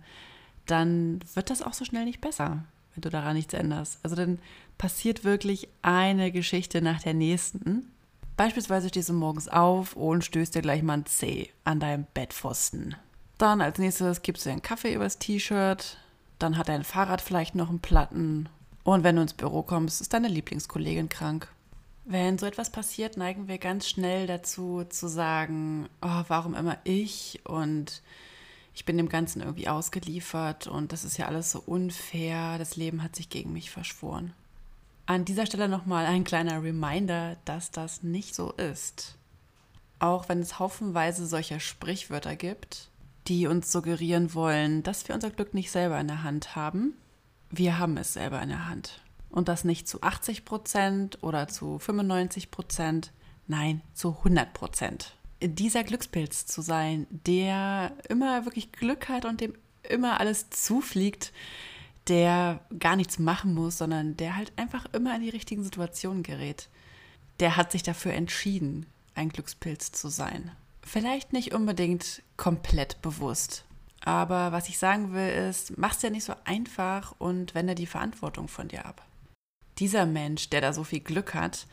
dann 0.66 1.20
wird 1.34 1.50
das 1.50 1.62
auch 1.62 1.72
so 1.72 1.84
schnell 1.84 2.04
nicht 2.04 2.20
besser, 2.20 2.64
wenn 2.94 3.00
du 3.00 3.08
daran 3.08 3.34
nichts 3.36 3.54
änderst. 3.54 3.98
Also 4.02 4.16
dann 4.16 4.38
passiert 4.78 5.24
wirklich 5.24 5.68
eine 5.80 6.30
Geschichte 6.30 6.82
nach 6.82 7.02
der 7.02 7.14
nächsten 7.14 7.91
Beispielsweise 8.36 8.88
stehst 8.88 9.08
du 9.08 9.12
morgens 9.12 9.48
auf 9.48 9.94
und 9.94 10.24
stößt 10.24 10.54
dir 10.54 10.62
gleich 10.62 10.82
mal 10.82 10.94
ein 10.94 11.06
Zeh 11.06 11.50
an 11.64 11.80
deinem 11.80 12.06
Bettpfosten. 12.14 12.96
Dann 13.38 13.60
als 13.60 13.78
nächstes 13.78 14.22
gibst 14.22 14.44
du 14.44 14.48
dir 14.48 14.52
einen 14.52 14.62
Kaffee 14.62 14.94
übers 14.94 15.18
T-Shirt. 15.18 15.98
Dann 16.38 16.56
hat 16.56 16.68
dein 16.68 16.84
Fahrrad 16.84 17.20
vielleicht 17.20 17.54
noch 17.54 17.68
einen 17.68 17.80
Platten. 17.80 18.48
Und 18.84 19.04
wenn 19.04 19.16
du 19.16 19.22
ins 19.22 19.34
Büro 19.34 19.62
kommst, 19.62 20.00
ist 20.00 20.12
deine 20.12 20.28
Lieblingskollegin 20.28 21.08
krank. 21.08 21.48
Wenn 22.04 22.38
so 22.38 22.46
etwas 22.46 22.70
passiert, 22.70 23.16
neigen 23.16 23.46
wir 23.46 23.58
ganz 23.58 23.88
schnell 23.88 24.26
dazu 24.26 24.84
zu 24.88 25.08
sagen, 25.08 25.88
oh, 26.00 26.24
warum 26.26 26.54
immer 26.54 26.78
ich 26.82 27.40
und 27.44 28.02
ich 28.74 28.84
bin 28.84 28.96
dem 28.96 29.08
Ganzen 29.08 29.40
irgendwie 29.42 29.68
ausgeliefert 29.68 30.66
und 30.66 30.92
das 30.92 31.04
ist 31.04 31.16
ja 31.16 31.26
alles 31.26 31.52
so 31.52 31.62
unfair, 31.64 32.58
das 32.58 32.76
Leben 32.76 33.02
hat 33.02 33.14
sich 33.14 33.28
gegen 33.28 33.52
mich 33.52 33.70
verschworen. 33.70 34.32
An 35.12 35.26
dieser 35.26 35.44
Stelle 35.44 35.68
nochmal 35.68 36.06
ein 36.06 36.24
kleiner 36.24 36.62
Reminder, 36.62 37.36
dass 37.44 37.70
das 37.70 38.02
nicht 38.02 38.34
so 38.34 38.52
ist. 38.52 39.18
Auch 39.98 40.30
wenn 40.30 40.40
es 40.40 40.58
haufenweise 40.58 41.26
solcher 41.26 41.60
Sprichwörter 41.60 42.34
gibt, 42.34 42.88
die 43.28 43.46
uns 43.46 43.70
suggerieren 43.70 44.32
wollen, 44.32 44.82
dass 44.82 45.06
wir 45.06 45.14
unser 45.14 45.28
Glück 45.28 45.52
nicht 45.52 45.70
selber 45.70 46.00
in 46.00 46.08
der 46.08 46.22
Hand 46.22 46.56
haben, 46.56 46.94
wir 47.50 47.78
haben 47.78 47.98
es 47.98 48.14
selber 48.14 48.40
in 48.40 48.48
der 48.48 48.66
Hand. 48.66 49.02
Und 49.28 49.48
das 49.48 49.64
nicht 49.64 49.86
zu 49.86 50.00
80 50.00 50.46
Prozent 50.46 51.22
oder 51.22 51.46
zu 51.46 51.78
95 51.78 52.50
Prozent, 52.50 53.12
nein, 53.46 53.82
zu 53.92 54.16
100 54.16 54.54
Prozent. 54.54 55.14
dieser 55.42 55.84
Glückspilz 55.84 56.46
zu 56.46 56.62
sein, 56.62 57.06
der 57.10 57.92
immer 58.08 58.46
wirklich 58.46 58.72
Glück 58.72 59.10
hat 59.10 59.26
und 59.26 59.42
dem 59.42 59.52
immer 59.82 60.20
alles 60.20 60.48
zufliegt, 60.48 61.34
der 62.08 62.60
gar 62.78 62.96
nichts 62.96 63.18
machen 63.18 63.54
muss, 63.54 63.78
sondern 63.78 64.16
der 64.16 64.36
halt 64.36 64.52
einfach 64.56 64.86
immer 64.92 65.14
in 65.14 65.22
die 65.22 65.30
richtigen 65.30 65.64
Situationen 65.64 66.22
gerät. 66.22 66.68
Der 67.40 67.56
hat 67.56 67.72
sich 67.72 67.82
dafür 67.82 68.12
entschieden, 68.12 68.86
ein 69.14 69.28
Glückspilz 69.28 69.92
zu 69.92 70.08
sein. 70.08 70.52
Vielleicht 70.82 71.32
nicht 71.32 71.54
unbedingt 71.54 72.22
komplett 72.36 73.00
bewusst. 73.02 73.64
Aber 74.04 74.50
was 74.50 74.68
ich 74.68 74.78
sagen 74.78 75.12
will, 75.12 75.28
ist, 75.28 75.78
mach's 75.78 75.98
dir 75.98 76.10
nicht 76.10 76.24
so 76.24 76.34
einfach 76.44 77.14
und 77.18 77.54
wende 77.54 77.74
die 77.74 77.86
Verantwortung 77.86 78.48
von 78.48 78.68
dir 78.68 78.84
ab. 78.84 79.06
Dieser 79.78 80.06
Mensch, 80.06 80.50
der 80.50 80.60
da 80.60 80.72
so 80.72 80.84
viel 80.84 81.00
Glück 81.00 81.34
hat, 81.34 81.66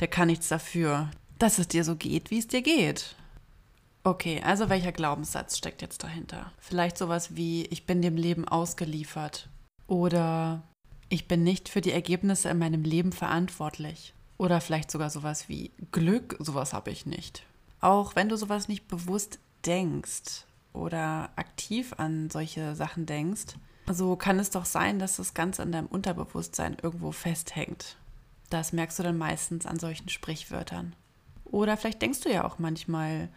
der 0.00 0.08
kann 0.08 0.26
nichts 0.26 0.48
dafür, 0.48 1.10
dass 1.38 1.58
es 1.58 1.68
dir 1.68 1.84
so 1.84 1.96
geht, 1.96 2.30
wie 2.30 2.38
es 2.38 2.48
dir 2.48 2.62
geht. 2.62 3.14
Okay, 4.02 4.40
also 4.44 4.68
welcher 4.68 4.92
Glaubenssatz 4.92 5.58
steckt 5.58 5.82
jetzt 5.82 6.02
dahinter? 6.04 6.52
Vielleicht 6.58 6.98
sowas 6.98 7.34
wie, 7.34 7.64
ich 7.66 7.86
bin 7.86 8.02
dem 8.02 8.16
Leben 8.16 8.46
ausgeliefert. 8.46 9.48
Oder 9.86 10.62
ich 11.08 11.28
bin 11.28 11.44
nicht 11.44 11.68
für 11.68 11.80
die 11.80 11.92
Ergebnisse 11.92 12.48
in 12.48 12.58
meinem 12.58 12.82
Leben 12.82 13.12
verantwortlich. 13.12 14.14
Oder 14.38 14.60
vielleicht 14.60 14.90
sogar 14.90 15.10
sowas 15.10 15.48
wie 15.48 15.70
Glück, 15.92 16.36
sowas 16.40 16.72
habe 16.72 16.90
ich 16.90 17.06
nicht. 17.06 17.44
Auch 17.80 18.16
wenn 18.16 18.28
du 18.28 18.36
sowas 18.36 18.68
nicht 18.68 18.88
bewusst 18.88 19.38
denkst 19.64 20.44
oder 20.72 21.30
aktiv 21.36 21.94
an 21.96 22.30
solche 22.30 22.74
Sachen 22.74 23.06
denkst, 23.06 23.54
so 23.88 24.16
kann 24.16 24.38
es 24.38 24.50
doch 24.50 24.64
sein, 24.64 24.98
dass 24.98 25.16
das 25.16 25.34
Ganze 25.34 25.62
in 25.62 25.72
deinem 25.72 25.86
Unterbewusstsein 25.86 26.76
irgendwo 26.82 27.12
festhängt. 27.12 27.96
Das 28.50 28.72
merkst 28.72 28.98
du 28.98 29.02
dann 29.02 29.18
meistens 29.18 29.66
an 29.66 29.78
solchen 29.78 30.08
Sprichwörtern. 30.08 30.94
Oder 31.44 31.76
vielleicht 31.76 32.02
denkst 32.02 32.20
du 32.20 32.32
ja 32.32 32.44
auch 32.44 32.58
manchmal, 32.58 33.28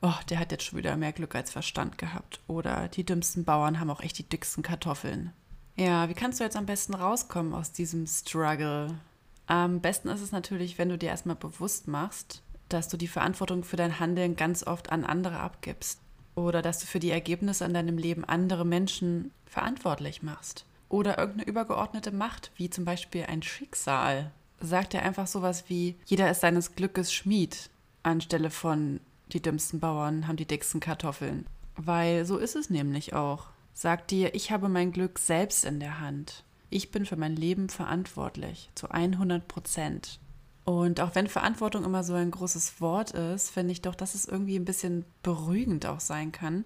oh, 0.00 0.14
der 0.28 0.38
hat 0.38 0.52
jetzt 0.52 0.64
schon 0.64 0.78
wieder 0.78 0.96
mehr 0.96 1.12
Glück 1.12 1.34
als 1.34 1.50
Verstand 1.50 1.98
gehabt. 1.98 2.40
Oder 2.46 2.88
die 2.88 3.04
dümmsten 3.04 3.44
Bauern 3.44 3.80
haben 3.80 3.90
auch 3.90 4.00
echt 4.00 4.18
die 4.18 4.28
dicksten 4.28 4.62
Kartoffeln. 4.62 5.32
Ja, 5.76 6.08
wie 6.08 6.14
kannst 6.14 6.40
du 6.40 6.44
jetzt 6.44 6.56
am 6.56 6.66
besten 6.66 6.94
rauskommen 6.94 7.52
aus 7.52 7.70
diesem 7.70 8.06
Struggle? 8.06 8.98
Am 9.46 9.80
besten 9.80 10.08
ist 10.08 10.22
es 10.22 10.32
natürlich, 10.32 10.78
wenn 10.78 10.88
du 10.88 10.96
dir 10.96 11.10
erstmal 11.10 11.36
bewusst 11.36 11.86
machst, 11.86 12.42
dass 12.68 12.88
du 12.88 12.96
die 12.96 13.08
Verantwortung 13.08 13.62
für 13.62 13.76
dein 13.76 14.00
Handeln 14.00 14.36
ganz 14.36 14.66
oft 14.66 14.90
an 14.90 15.04
andere 15.04 15.38
abgibst. 15.38 16.00
Oder 16.34 16.62
dass 16.62 16.78
du 16.78 16.86
für 16.86 16.98
die 16.98 17.10
Ergebnisse 17.10 17.64
in 17.64 17.74
deinem 17.74 17.98
Leben 17.98 18.24
andere 18.24 18.64
Menschen 18.64 19.30
verantwortlich 19.46 20.22
machst. 20.22 20.64
Oder 20.88 21.18
irgendeine 21.18 21.48
übergeordnete 21.48 22.10
Macht, 22.10 22.50
wie 22.56 22.70
zum 22.70 22.84
Beispiel 22.84 23.24
ein 23.24 23.42
Schicksal. 23.42 24.30
Sagt 24.60 24.94
er 24.94 25.02
einfach 25.02 25.26
sowas 25.26 25.64
wie, 25.68 25.96
jeder 26.06 26.30
ist 26.30 26.40
seines 26.40 26.74
Glückes 26.74 27.12
Schmied, 27.12 27.70
anstelle 28.02 28.50
von 28.50 29.00
die 29.32 29.42
dümmsten 29.42 29.80
Bauern 29.80 30.26
haben 30.26 30.36
die 30.36 30.46
dicksten 30.46 30.80
Kartoffeln. 30.80 31.46
Weil 31.76 32.24
so 32.24 32.38
ist 32.38 32.56
es 32.56 32.70
nämlich 32.70 33.12
auch. 33.12 33.48
Sagt 33.78 34.10
dir, 34.10 34.34
ich 34.34 34.50
habe 34.52 34.70
mein 34.70 34.90
Glück 34.90 35.18
selbst 35.18 35.66
in 35.66 35.80
der 35.80 36.00
Hand. 36.00 36.44
Ich 36.70 36.90
bin 36.92 37.04
für 37.04 37.16
mein 37.16 37.36
Leben 37.36 37.68
verantwortlich, 37.68 38.70
zu 38.74 38.90
100 38.90 39.46
Prozent. 39.46 40.18
Und 40.64 40.98
auch 40.98 41.14
wenn 41.14 41.26
Verantwortung 41.26 41.84
immer 41.84 42.02
so 42.02 42.14
ein 42.14 42.30
großes 42.30 42.80
Wort 42.80 43.10
ist, 43.10 43.50
finde 43.50 43.72
ich 43.72 43.82
doch, 43.82 43.94
dass 43.94 44.14
es 44.14 44.24
irgendwie 44.24 44.58
ein 44.58 44.64
bisschen 44.64 45.04
beruhigend 45.22 45.84
auch 45.84 46.00
sein 46.00 46.32
kann, 46.32 46.64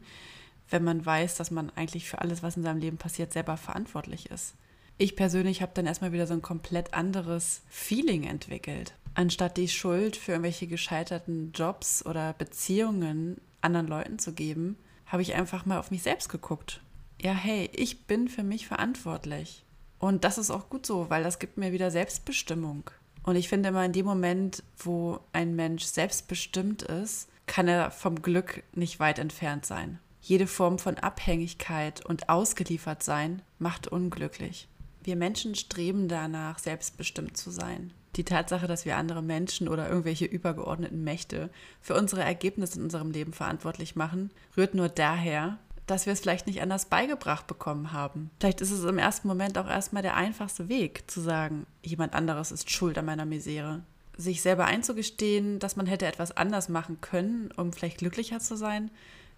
wenn 0.69 0.85
man 0.85 1.05
weiß, 1.05 1.35
dass 1.35 1.51
man 1.51 1.71
eigentlich 1.71 2.09
für 2.09 2.21
alles, 2.21 2.45
was 2.45 2.57
in 2.57 2.63
seinem 2.63 2.79
Leben 2.79 2.97
passiert, 2.97 3.33
selber 3.33 3.57
verantwortlich 3.57 4.31
ist. 4.31 4.55
Ich 4.97 5.17
persönlich 5.17 5.63
habe 5.63 5.73
dann 5.75 5.87
erstmal 5.87 6.13
wieder 6.13 6.29
so 6.29 6.35
ein 6.35 6.43
komplett 6.43 6.95
anderes 6.95 7.63
Feeling 7.69 8.23
entwickelt. 8.23 8.95
Anstatt 9.15 9.57
die 9.57 9.67
Schuld 9.67 10.15
für 10.15 10.31
irgendwelche 10.31 10.69
gescheiterten 10.69 11.51
Jobs 11.57 12.07
oder 12.07 12.35
Beziehungen 12.35 13.41
anderen 13.63 13.89
Leuten 13.89 14.21
zu 14.21 14.33
geben, 14.33 14.77
habe 15.07 15.23
ich 15.23 15.35
einfach 15.35 15.67
mal 15.67 15.81
auf 15.81 15.91
mich 15.91 16.05
selbst 16.05 16.29
geguckt. 16.29 16.81
Ja, 17.23 17.33
hey, 17.33 17.69
ich 17.75 18.07
bin 18.07 18.29
für 18.29 18.43
mich 18.43 18.67
verantwortlich. 18.67 19.63
Und 19.99 20.25
das 20.25 20.39
ist 20.39 20.51
auch 20.51 20.71
gut 20.71 20.87
so, 20.87 21.11
weil 21.11 21.23
das 21.23 21.39
gibt 21.39 21.59
mir 21.59 21.71
wieder 21.71 21.91
Selbstbestimmung. 21.91 22.85
Und 23.23 23.37
ich 23.37 23.51
finde 23.51 23.69
immer 23.69 23.85
in 23.85 23.93
dem 23.93 24.07
Moment, 24.07 24.63
wo 24.79 25.21
ein 25.35 25.55
Mensch 25.55 25.85
selbstbestimmt 25.85 26.83
ist, 26.83 27.29
kann 27.47 27.69
er 27.69 27.91
vom 27.91 28.23
Glück 28.23 28.63
nicht 28.73 29.01
weit 29.01 29.19
entfernt 29.19 29.67
sein. 29.67 29.99
Jede 30.23 30.47
Form 30.47 30.79
von 30.79 30.97
Abhängigkeit 30.97 32.07
und 32.07 32.31
ausgeliefert 32.31 33.03
sein 33.03 33.43
macht 33.59 33.87
unglücklich. 33.87 34.67
Wir 35.03 35.17
Menschen 35.17 35.55
streben 35.55 36.09
danach, 36.09 36.59
selbstbestimmt 36.59 37.37
zu 37.37 37.51
sein. 37.51 37.93
Die 38.17 38.25
Tatsache, 38.25 38.67
dass 38.67 38.87
wir 38.87 38.97
andere 38.97 39.23
Menschen 39.23 39.69
oder 39.69 39.89
irgendwelche 39.89 40.25
übergeordneten 40.25 41.05
Mächte 41.05 41.51
für 41.83 41.95
unsere 41.95 42.23
Ergebnisse 42.23 42.79
in 42.79 42.85
unserem 42.85 43.11
Leben 43.11 43.35
verantwortlich 43.35 43.95
machen, 43.95 44.31
rührt 44.57 44.75
nur 44.75 44.89
daher, 44.89 45.59
dass 45.91 46.07
wir 46.07 46.13
es 46.13 46.21
vielleicht 46.21 46.47
nicht 46.47 46.63
anders 46.63 46.85
beigebracht 46.87 47.47
bekommen 47.47 47.93
haben. 47.93 48.31
Vielleicht 48.39 48.61
ist 48.61 48.71
es 48.71 48.85
im 48.85 48.99
ersten 48.99 49.27
Moment 49.27 49.59
auch 49.59 49.69
erstmal 49.69 50.03
der 50.03 50.17
einfachste 50.17 50.69
Weg, 50.69 51.11
zu 51.11 51.21
sagen, 51.21 51.67
jemand 51.83 52.15
anderes 52.15 52.53
ist 52.53 52.71
schuld 52.71 52.97
an 52.97 53.07
meiner 53.07 53.25
Misere. 53.25 53.83
Sich 54.17 54.41
selber 54.41 54.67
einzugestehen, 54.67 55.59
dass 55.59 55.77
man 55.77 55.87
hätte 55.87 56.07
etwas 56.07 56.37
anders 56.37 56.69
machen 56.69 57.01
können, 57.01 57.51
um 57.57 57.73
vielleicht 57.73 57.99
glücklicher 57.99 58.39
zu 58.39 58.57
sein, 58.57 58.91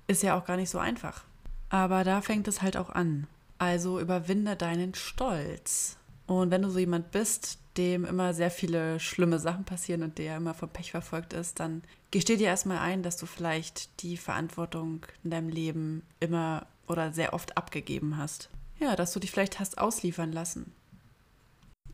ist 0.07 0.23
ja 0.23 0.37
auch 0.37 0.45
gar 0.45 0.57
nicht 0.57 0.71
so 0.71 0.79
einfach. 0.79 1.25
Aber 1.71 2.05
da 2.05 2.21
fängt 2.21 2.47
es 2.49 2.61
halt 2.61 2.77
auch 2.77 2.91
an. 2.91 3.27
Also 3.59 3.99
überwinde 3.99 4.57
deinen 4.57 4.95
Stolz. 4.95 5.97
Und 6.27 6.51
wenn 6.51 6.63
du 6.63 6.69
so 6.69 6.79
jemand 6.79 7.13
bist, 7.13 7.59
dem 7.77 8.05
immer 8.05 8.35
sehr 8.35 8.51
viele 8.51 9.01
schlimme 9.01 9.39
Sachen 9.39 9.65
passieren 9.65 10.03
und 10.03 10.19
der 10.19 10.37
immer 10.37 10.55
vom 10.55 10.69
Pech 10.69 10.91
verfolgt 10.91 11.33
ist, 11.33 11.61
dann 11.61 11.83
gesteh 12.11 12.37
dir 12.37 12.49
erstmal 12.49 12.79
ein, 12.79 13.03
dass 13.03 13.17
du 13.17 13.27
vielleicht 13.27 14.03
die 14.03 14.17
Verantwortung 14.17 15.07
in 15.25 15.31
deinem 15.31 15.49
Leben 15.49 16.03
immer 16.21 16.67
oder 16.87 17.13
sehr 17.13 17.33
oft 17.33 17.57
abgegeben 17.57 18.17
hast. 18.17 18.51
Ja, 18.79 18.97
dass 18.97 19.13
du 19.13 19.21
dich 19.21 19.31
vielleicht 19.31 19.61
hast 19.61 19.79
ausliefern 19.79 20.33
lassen. 20.33 20.73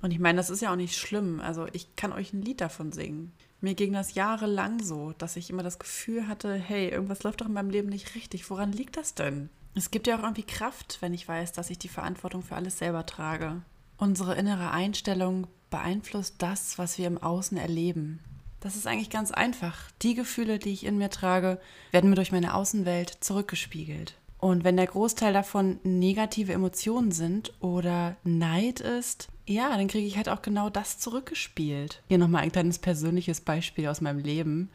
Und 0.00 0.12
ich 0.12 0.18
meine, 0.18 0.36
das 0.36 0.50
ist 0.50 0.62
ja 0.62 0.72
auch 0.72 0.76
nicht 0.76 0.96
schlimm. 0.96 1.40
Also 1.40 1.66
ich 1.72 1.96
kann 1.96 2.12
euch 2.12 2.32
ein 2.32 2.42
Lied 2.42 2.60
davon 2.60 2.92
singen. 2.92 3.32
Mir 3.60 3.74
ging 3.74 3.92
das 3.92 4.14
jahrelang 4.14 4.82
so, 4.82 5.12
dass 5.18 5.36
ich 5.36 5.50
immer 5.50 5.64
das 5.64 5.78
Gefühl 5.78 6.28
hatte, 6.28 6.54
hey, 6.54 6.88
irgendwas 6.88 7.24
läuft 7.24 7.40
doch 7.40 7.46
in 7.46 7.52
meinem 7.52 7.70
Leben 7.70 7.88
nicht 7.88 8.14
richtig. 8.14 8.48
Woran 8.50 8.72
liegt 8.72 8.96
das 8.96 9.14
denn? 9.14 9.50
Es 9.74 9.90
gibt 9.90 10.06
ja 10.06 10.16
auch 10.16 10.22
irgendwie 10.22 10.44
Kraft, 10.44 10.98
wenn 11.00 11.14
ich 11.14 11.26
weiß, 11.26 11.52
dass 11.52 11.70
ich 11.70 11.78
die 11.78 11.88
Verantwortung 11.88 12.42
für 12.42 12.54
alles 12.54 12.78
selber 12.78 13.06
trage. 13.06 13.62
Unsere 13.96 14.36
innere 14.36 14.70
Einstellung 14.70 15.48
beeinflusst 15.70 16.36
das, 16.38 16.78
was 16.78 16.98
wir 16.98 17.06
im 17.06 17.18
Außen 17.18 17.56
erleben. 17.56 18.20
Das 18.60 18.74
ist 18.74 18.86
eigentlich 18.86 19.10
ganz 19.10 19.30
einfach. 19.30 19.90
Die 20.02 20.14
Gefühle, 20.14 20.58
die 20.58 20.72
ich 20.72 20.84
in 20.84 20.98
mir 20.98 21.10
trage, 21.10 21.60
werden 21.92 22.10
mir 22.10 22.16
durch 22.16 22.32
meine 22.32 22.54
Außenwelt 22.54 23.18
zurückgespiegelt. 23.20 24.14
Und 24.38 24.62
wenn 24.64 24.76
der 24.76 24.86
Großteil 24.86 25.32
davon 25.32 25.80
negative 25.82 26.52
Emotionen 26.52 27.10
sind 27.10 27.52
oder 27.60 28.16
Neid 28.22 28.80
ist, 28.80 29.28
ja, 29.46 29.76
dann 29.76 29.88
kriege 29.88 30.06
ich 30.06 30.16
halt 30.16 30.28
auch 30.28 30.42
genau 30.42 30.70
das 30.70 30.98
zurückgespielt. 30.98 32.02
Hier 32.08 32.18
nochmal 32.18 32.42
ein 32.42 32.52
kleines 32.52 32.78
persönliches 32.78 33.40
Beispiel 33.40 33.88
aus 33.88 34.00
meinem 34.00 34.20
Leben. 34.20 34.70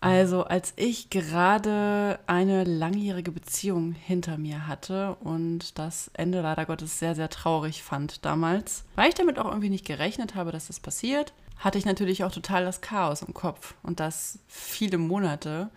Also 0.00 0.44
als 0.44 0.72
ich 0.76 1.10
gerade 1.10 2.18
eine 2.26 2.64
langjährige 2.64 3.32
Beziehung 3.32 3.92
hinter 3.92 4.38
mir 4.38 4.66
hatte 4.66 5.16
und 5.16 5.78
das 5.78 6.10
Ende 6.14 6.40
leider 6.40 6.64
Gottes 6.64 6.98
sehr, 6.98 7.14
sehr 7.14 7.28
traurig 7.28 7.82
fand 7.82 8.24
damals, 8.24 8.84
weil 8.96 9.10
ich 9.10 9.14
damit 9.14 9.38
auch 9.38 9.48
irgendwie 9.48 9.68
nicht 9.68 9.84
gerechnet 9.84 10.34
habe, 10.34 10.52
dass 10.52 10.68
das 10.68 10.80
passiert, 10.80 11.34
hatte 11.58 11.76
ich 11.76 11.84
natürlich 11.84 12.24
auch 12.24 12.32
total 12.32 12.64
das 12.64 12.80
Chaos 12.80 13.20
im 13.20 13.34
Kopf 13.34 13.74
und 13.82 14.00
das 14.00 14.38
viele 14.48 14.96
Monate, 14.96 15.68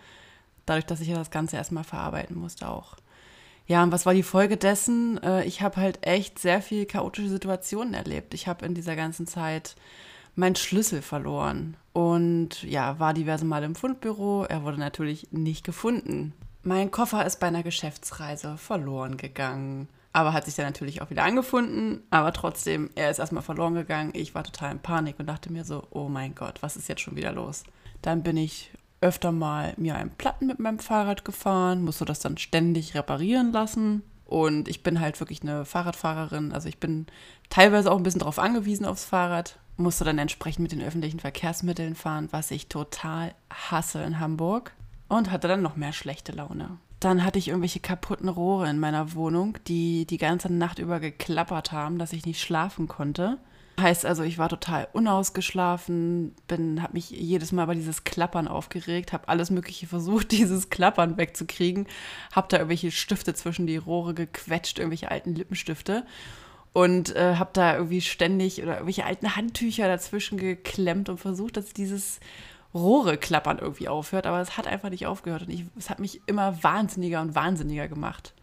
dadurch, 0.66 0.86
dass 0.86 1.02
ich 1.02 1.10
ja 1.10 1.16
das 1.16 1.32
Ganze 1.32 1.58
erstmal 1.58 1.84
verarbeiten 1.84 2.38
musste 2.38 2.70
auch. 2.70 2.96
Ja, 3.68 3.84
und 3.84 3.92
was 3.92 4.06
war 4.06 4.14
die 4.14 4.24
Folge 4.24 4.56
dessen? 4.56 5.22
Äh, 5.24 5.44
ich 5.46 5.62
habe 5.62 5.78
halt 5.78 6.06
echt 6.06 6.40
sehr 6.40 6.62
viel 6.62 6.86
chaotische 6.86 7.30
Situationen 7.30 7.94
erlebt. 7.94 8.34
Ich 8.34 8.48
habe 8.48 8.66
in 8.66 8.74
dieser 8.74 8.96
ganzen 8.96 9.26
Zeit 9.28 9.76
meinen 10.36 10.56
Schlüssel 10.56 11.02
verloren 11.02 11.78
und 11.94 12.64
ja, 12.64 13.00
war 13.00 13.14
diverse 13.14 13.46
Male 13.46 13.68
im 13.68 13.76
Fundbüro. 13.76 14.46
Er 14.46 14.64
wurde 14.64 14.80
natürlich 14.80 15.28
nicht 15.32 15.64
gefunden. 15.64 16.34
Mein 16.64 16.92
Koffer 16.92 17.26
ist 17.26 17.40
bei 17.40 17.48
einer 17.48 17.64
Geschäftsreise 17.64 18.58
verloren 18.58 19.18
gegangen. 19.18 19.88
Aber 20.16 20.34
hat 20.34 20.46
sich 20.46 20.56
dann 20.56 20.66
natürlich 20.66 21.02
auch 21.02 21.10
wieder 21.10 21.24
angefunden. 21.24 22.04
Aber 22.12 22.34
trotzdem, 22.34 22.90
er 22.96 23.10
ist 23.10 23.20
erstmal 23.20 23.44
verloren 23.44 23.74
gegangen. 23.74 24.12
Ich 24.14 24.36
war 24.36 24.44
total 24.44 24.72
in 24.72 24.80
Panik 24.80 25.16
und 25.20 25.28
dachte 25.28 25.52
mir 25.52 25.66
so, 25.66 25.88
oh 25.90 26.08
mein 26.08 26.36
Gott, 26.36 26.62
was 26.62 26.78
ist 26.78 26.88
jetzt 26.88 27.02
schon 27.02 27.16
wieder 27.16 27.32
los? 27.32 27.64
Dann 28.02 28.22
bin 28.22 28.38
ich 28.38 28.72
öfter 29.02 29.32
mal 29.32 29.74
mir 29.78 29.96
einen 29.96 30.12
Platten 30.12 30.48
mit 30.48 30.60
meinem 30.60 30.80
Fahrrad 30.80 31.26
gefahren, 31.26 31.84
musste 31.84 32.06
das 32.06 32.20
dann 32.20 32.38
ständig 32.38 32.96
reparieren 32.96 33.52
lassen. 33.52 34.04
Und 34.26 34.68
ich 34.68 34.84
bin 34.84 35.00
halt 35.00 35.20
wirklich 35.20 35.42
eine 35.42 35.66
Fahrradfahrerin. 35.66 36.54
Also 36.54 36.70
ich 36.70 36.80
bin 36.80 37.08
teilweise 37.50 37.92
auch 37.92 37.98
ein 37.98 38.04
bisschen 38.04 38.20
darauf 38.20 38.40
angewiesen 38.40 38.86
aufs 38.86 39.06
Fahrrad 39.06 39.60
musste 39.78 40.04
dann 40.04 40.18
entsprechend 40.18 40.64
mit 40.64 40.72
den 40.72 40.82
öffentlichen 40.82 41.20
Verkehrsmitteln 41.20 41.96
fahren, 41.96 42.28
was 42.32 42.52
ich 42.52 42.68
total 42.68 43.34
hasse 43.52 44.04
in 44.04 44.20
Hamburg 44.20 44.74
und 45.08 45.32
hatte 45.32 45.48
dann 45.48 45.62
noch 45.62 45.76
mehr 45.76 45.94
schlechte 45.94 46.32
Laune. 46.32 46.78
Dann 47.00 47.26
hatte 47.26 47.38
ich 47.38 47.50
irgendwelche 47.50 47.82
kaputten 47.82 48.30
Rohre 48.30 48.70
in 48.70 48.80
meiner 48.80 49.14
Wohnung, 49.14 49.58
die 49.68 50.06
die 50.06 50.18
ganze 50.18 50.52
Nacht 50.52 50.80
über 50.80 51.00
geklappert 51.00 51.72
haben, 51.72 51.98
dass 51.98 52.14
ich 52.14 52.26
nicht 52.26 52.40
schlafen 52.40 52.88
konnte. 52.88 53.40
Heißt 53.80 54.06
also, 54.06 54.24
ich 54.24 54.38
war 54.38 54.50
total 54.50 54.88
unausgeschlafen, 54.94 56.36
bin, 56.48 56.82
habe 56.82 56.94
mich 56.94 57.10
jedes 57.10 57.52
Mal 57.52 57.64
über 57.64 57.76
dieses 57.76 58.04
Klappern 58.04 58.48
aufgeregt, 58.48 59.12
habe 59.12 59.28
alles 59.28 59.50
Mögliche 59.50 59.88
versucht, 59.88 60.32
dieses 60.32 60.70
Klappern 60.70 61.18
wegzukriegen, 61.18 61.88
habe 62.32 62.48
da 62.50 62.58
irgendwelche 62.58 62.92
Stifte 62.92 63.34
zwischen 63.34 63.68
die 63.68 63.78
Rohre 63.78 64.14
gequetscht, 64.14 64.78
irgendwelche 64.78 65.10
alten 65.10 65.34
Lippenstifte 65.34 66.06
und 66.74 67.16
äh, 67.16 67.36
habe 67.36 67.52
da 67.54 67.76
irgendwie 67.76 68.02
ständig 68.02 68.62
oder 68.62 68.74
irgendwelche 68.74 69.06
alten 69.06 69.36
Handtücher 69.36 69.88
dazwischen 69.88 70.38
geklemmt 70.38 71.08
und 71.08 71.20
versucht, 71.20 71.58
dass 71.58 71.74
dieses 71.74 72.20
Rohre 72.74 73.18
klappern 73.18 73.60
irgendwie 73.60 73.88
aufhört, 73.88 74.26
aber 74.26 74.42
es 74.42 74.58
hat 74.58 74.68
einfach 74.68 74.90
nicht 74.90 75.06
aufgehört 75.06 75.44
und 75.44 75.50
ich, 75.50 75.66
es 75.78 75.92
hat 75.92 76.00
mich 76.00 76.22
immer 76.26 76.64
wahnsinniger 76.64 77.22
und 77.22 77.36
wahnsinniger 77.36 77.88
gemacht. 77.88 78.34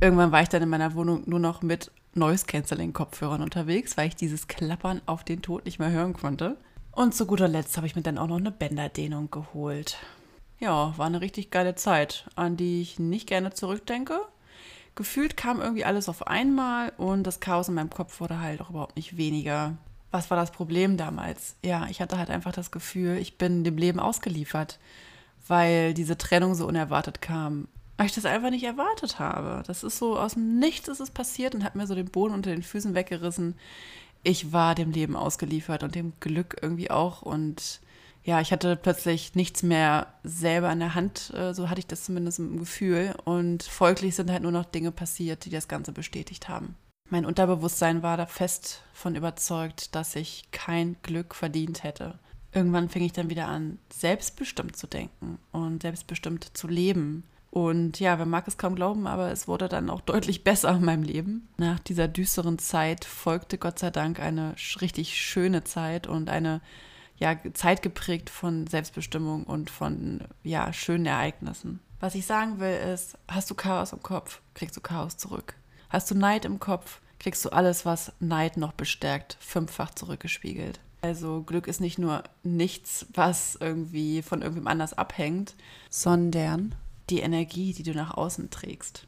Irgendwann 0.00 0.32
war 0.32 0.42
ich 0.42 0.50
dann 0.50 0.62
in 0.62 0.68
meiner 0.68 0.94
Wohnung 0.94 1.22
nur 1.26 1.38
noch 1.38 1.62
mit 1.62 1.90
Noise 2.14 2.44
Cancelling 2.44 2.92
Kopfhörern 2.92 3.42
unterwegs, 3.42 3.96
weil 3.96 4.08
ich 4.08 4.16
dieses 4.16 4.48
Klappern 4.48 5.00
auf 5.06 5.24
den 5.24 5.40
Tod 5.40 5.64
nicht 5.64 5.78
mehr 5.78 5.90
hören 5.90 6.12
konnte. 6.12 6.58
Und 6.90 7.14
zu 7.14 7.24
guter 7.24 7.48
Letzt 7.48 7.78
habe 7.78 7.86
ich 7.86 7.96
mir 7.96 8.02
dann 8.02 8.18
auch 8.18 8.26
noch 8.26 8.36
eine 8.36 8.50
Bänderdehnung 8.50 9.30
geholt. 9.30 9.96
Ja, 10.58 10.92
war 10.98 11.06
eine 11.06 11.22
richtig 11.22 11.50
geile 11.50 11.74
Zeit, 11.74 12.26
an 12.34 12.58
die 12.58 12.82
ich 12.82 12.98
nicht 12.98 13.26
gerne 13.26 13.54
zurückdenke. 13.54 14.20
Gefühlt 14.94 15.36
kam 15.36 15.60
irgendwie 15.60 15.84
alles 15.84 16.08
auf 16.08 16.26
einmal 16.26 16.92
und 16.98 17.24
das 17.24 17.40
Chaos 17.40 17.68
in 17.68 17.74
meinem 17.74 17.90
Kopf 17.90 18.20
wurde 18.20 18.40
halt 18.40 18.60
auch 18.60 18.70
überhaupt 18.70 18.96
nicht 18.96 19.16
weniger. 19.16 19.76
Was 20.10 20.30
war 20.30 20.36
das 20.36 20.50
Problem 20.50 20.98
damals? 20.98 21.56
Ja, 21.64 21.86
ich 21.88 22.02
hatte 22.02 22.18
halt 22.18 22.28
einfach 22.28 22.52
das 22.52 22.70
Gefühl, 22.70 23.16
ich 23.16 23.38
bin 23.38 23.64
dem 23.64 23.78
Leben 23.78 23.98
ausgeliefert, 23.98 24.78
weil 25.48 25.94
diese 25.94 26.18
Trennung 26.18 26.54
so 26.54 26.66
unerwartet 26.66 27.22
kam 27.22 27.68
weil 28.02 28.06
ich 28.06 28.14
das 28.14 28.24
einfach 28.24 28.50
nicht 28.50 28.64
erwartet 28.64 29.20
habe. 29.20 29.62
Das 29.66 29.84
ist 29.84 29.98
so 29.98 30.18
aus 30.18 30.34
dem 30.34 30.58
Nichts 30.58 30.88
ist 30.88 30.98
es 30.98 31.12
passiert 31.12 31.54
und 31.54 31.62
hat 31.62 31.76
mir 31.76 31.86
so 31.86 31.94
den 31.94 32.10
Boden 32.10 32.34
unter 32.34 32.50
den 32.50 32.64
Füßen 32.64 32.94
weggerissen. 32.94 33.54
Ich 34.24 34.52
war 34.52 34.74
dem 34.74 34.90
Leben 34.90 35.14
ausgeliefert 35.14 35.84
und 35.84 35.94
dem 35.94 36.12
Glück 36.18 36.56
irgendwie 36.60 36.90
auch 36.90 37.22
und 37.22 37.80
ja, 38.24 38.40
ich 38.40 38.52
hatte 38.52 38.76
plötzlich 38.76 39.34
nichts 39.34 39.62
mehr 39.62 40.06
selber 40.22 40.70
in 40.72 40.78
der 40.78 40.94
Hand, 40.94 41.32
äh, 41.34 41.52
so 41.54 41.68
hatte 41.68 41.80
ich 41.80 41.86
das 41.86 42.04
zumindest 42.04 42.38
im 42.38 42.58
Gefühl. 42.58 43.14
Und 43.24 43.64
folglich 43.64 44.14
sind 44.14 44.30
halt 44.30 44.42
nur 44.42 44.52
noch 44.52 44.64
Dinge 44.64 44.92
passiert, 44.92 45.44
die 45.44 45.50
das 45.50 45.68
Ganze 45.68 45.92
bestätigt 45.92 46.48
haben. 46.48 46.76
Mein 47.10 47.26
Unterbewusstsein 47.26 48.02
war 48.02 48.16
da 48.16 48.26
fest 48.26 48.84
von 48.94 49.16
überzeugt, 49.16 49.94
dass 49.94 50.16
ich 50.16 50.44
kein 50.50 50.96
Glück 51.02 51.34
verdient 51.34 51.82
hätte. 51.82 52.18
Irgendwann 52.54 52.88
fing 52.88 53.02
ich 53.02 53.12
dann 53.12 53.28
wieder 53.30 53.48
an, 53.48 53.78
selbstbestimmt 53.92 54.76
zu 54.76 54.86
denken 54.86 55.38
und 55.50 55.82
selbstbestimmt 55.82 56.56
zu 56.56 56.68
leben. 56.68 57.24
Und 57.50 58.00
ja, 58.00 58.18
wer 58.18 58.24
mag 58.24 58.48
es 58.48 58.56
kaum 58.56 58.76
glauben, 58.76 59.06
aber 59.06 59.30
es 59.30 59.48
wurde 59.48 59.68
dann 59.68 59.90
auch 59.90 60.00
deutlich 60.02 60.44
besser 60.44 60.70
in 60.70 60.84
meinem 60.84 61.02
Leben. 61.02 61.48
Nach 61.56 61.80
dieser 61.80 62.08
düsteren 62.08 62.58
Zeit 62.58 63.04
folgte 63.04 63.58
Gott 63.58 63.78
sei 63.78 63.90
Dank 63.90 64.20
eine 64.20 64.54
richtig 64.80 65.20
schöne 65.20 65.64
Zeit 65.64 66.06
und 66.06 66.30
eine 66.30 66.60
ja, 67.22 67.36
Zeit 67.54 67.82
geprägt 67.82 68.30
von 68.30 68.66
Selbstbestimmung 68.66 69.44
und 69.44 69.70
von 69.70 70.24
ja, 70.42 70.72
schönen 70.72 71.06
Ereignissen. 71.06 71.78
Was 72.00 72.16
ich 72.16 72.26
sagen 72.26 72.58
will 72.58 72.74
ist, 72.74 73.16
hast 73.28 73.48
du 73.48 73.54
Chaos 73.54 73.92
im 73.92 74.02
Kopf, 74.02 74.40
kriegst 74.54 74.76
du 74.76 74.80
Chaos 74.80 75.16
zurück. 75.16 75.54
Hast 75.88 76.10
du 76.10 76.16
Neid 76.16 76.44
im 76.44 76.58
Kopf, 76.58 77.00
kriegst 77.20 77.44
du 77.44 77.50
alles, 77.50 77.86
was 77.86 78.12
Neid 78.18 78.56
noch 78.56 78.72
bestärkt, 78.72 79.36
fünffach 79.38 79.94
zurückgespiegelt. 79.94 80.80
Also 81.00 81.42
Glück 81.42 81.68
ist 81.68 81.80
nicht 81.80 81.96
nur 81.96 82.24
nichts, 82.42 83.06
was 83.14 83.56
irgendwie 83.60 84.22
von 84.22 84.42
irgendwem 84.42 84.66
anders 84.66 84.92
abhängt, 84.92 85.54
sondern 85.90 86.74
die 87.08 87.20
Energie, 87.20 87.72
die 87.72 87.84
du 87.84 87.94
nach 87.94 88.14
außen 88.14 88.50
trägst. 88.50 89.06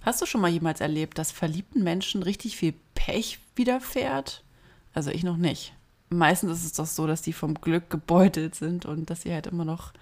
Hast 0.00 0.20
du 0.20 0.26
schon 0.26 0.40
mal 0.40 0.50
jemals 0.50 0.80
erlebt, 0.80 1.16
dass 1.16 1.30
verliebten 1.30 1.84
Menschen 1.84 2.24
richtig 2.24 2.56
viel 2.56 2.74
Pech 2.96 3.38
widerfährt? 3.54 4.42
Also 4.94 5.10
ich 5.10 5.22
noch 5.22 5.36
nicht. 5.36 5.74
Meistens 6.12 6.52
ist 6.52 6.64
es 6.64 6.72
doch 6.74 6.86
so, 6.86 7.06
dass 7.06 7.22
die 7.22 7.32
vom 7.32 7.54
Glück 7.54 7.90
gebeutelt 7.90 8.54
sind 8.54 8.86
und 8.86 9.10
dass 9.10 9.22
sie 9.22 9.32
halt 9.32 9.46
immer 9.46 9.64
noch 9.64 9.92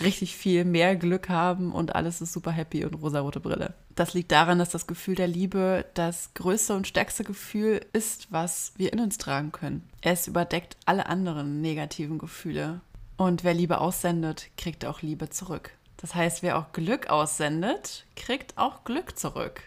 richtig 0.00 0.36
viel 0.36 0.64
mehr 0.64 0.96
Glück 0.96 1.28
haben 1.28 1.72
und 1.72 1.94
alles 1.94 2.20
ist 2.20 2.32
super 2.32 2.50
happy 2.50 2.84
und 2.84 2.94
rosarote 2.94 3.40
Brille. 3.40 3.74
Das 3.94 4.14
liegt 4.14 4.32
daran, 4.32 4.58
dass 4.58 4.70
das 4.70 4.86
Gefühl 4.86 5.14
der 5.14 5.28
Liebe 5.28 5.84
das 5.94 6.32
größte 6.34 6.74
und 6.74 6.86
stärkste 6.86 7.24
Gefühl 7.24 7.84
ist, 7.92 8.32
was 8.32 8.72
wir 8.76 8.92
in 8.92 9.00
uns 9.00 9.18
tragen 9.18 9.52
können. 9.52 9.88
Es 10.00 10.26
überdeckt 10.26 10.76
alle 10.86 11.06
anderen 11.06 11.60
negativen 11.60 12.18
Gefühle. 12.18 12.80
Und 13.16 13.44
wer 13.44 13.52
Liebe 13.52 13.80
aussendet, 13.80 14.48
kriegt 14.56 14.86
auch 14.86 15.02
Liebe 15.02 15.28
zurück. 15.28 15.72
Das 15.98 16.14
heißt, 16.14 16.42
wer 16.42 16.56
auch 16.58 16.72
Glück 16.72 17.10
aussendet, 17.10 18.06
kriegt 18.16 18.56
auch 18.56 18.84
Glück 18.84 19.18
zurück. 19.18 19.62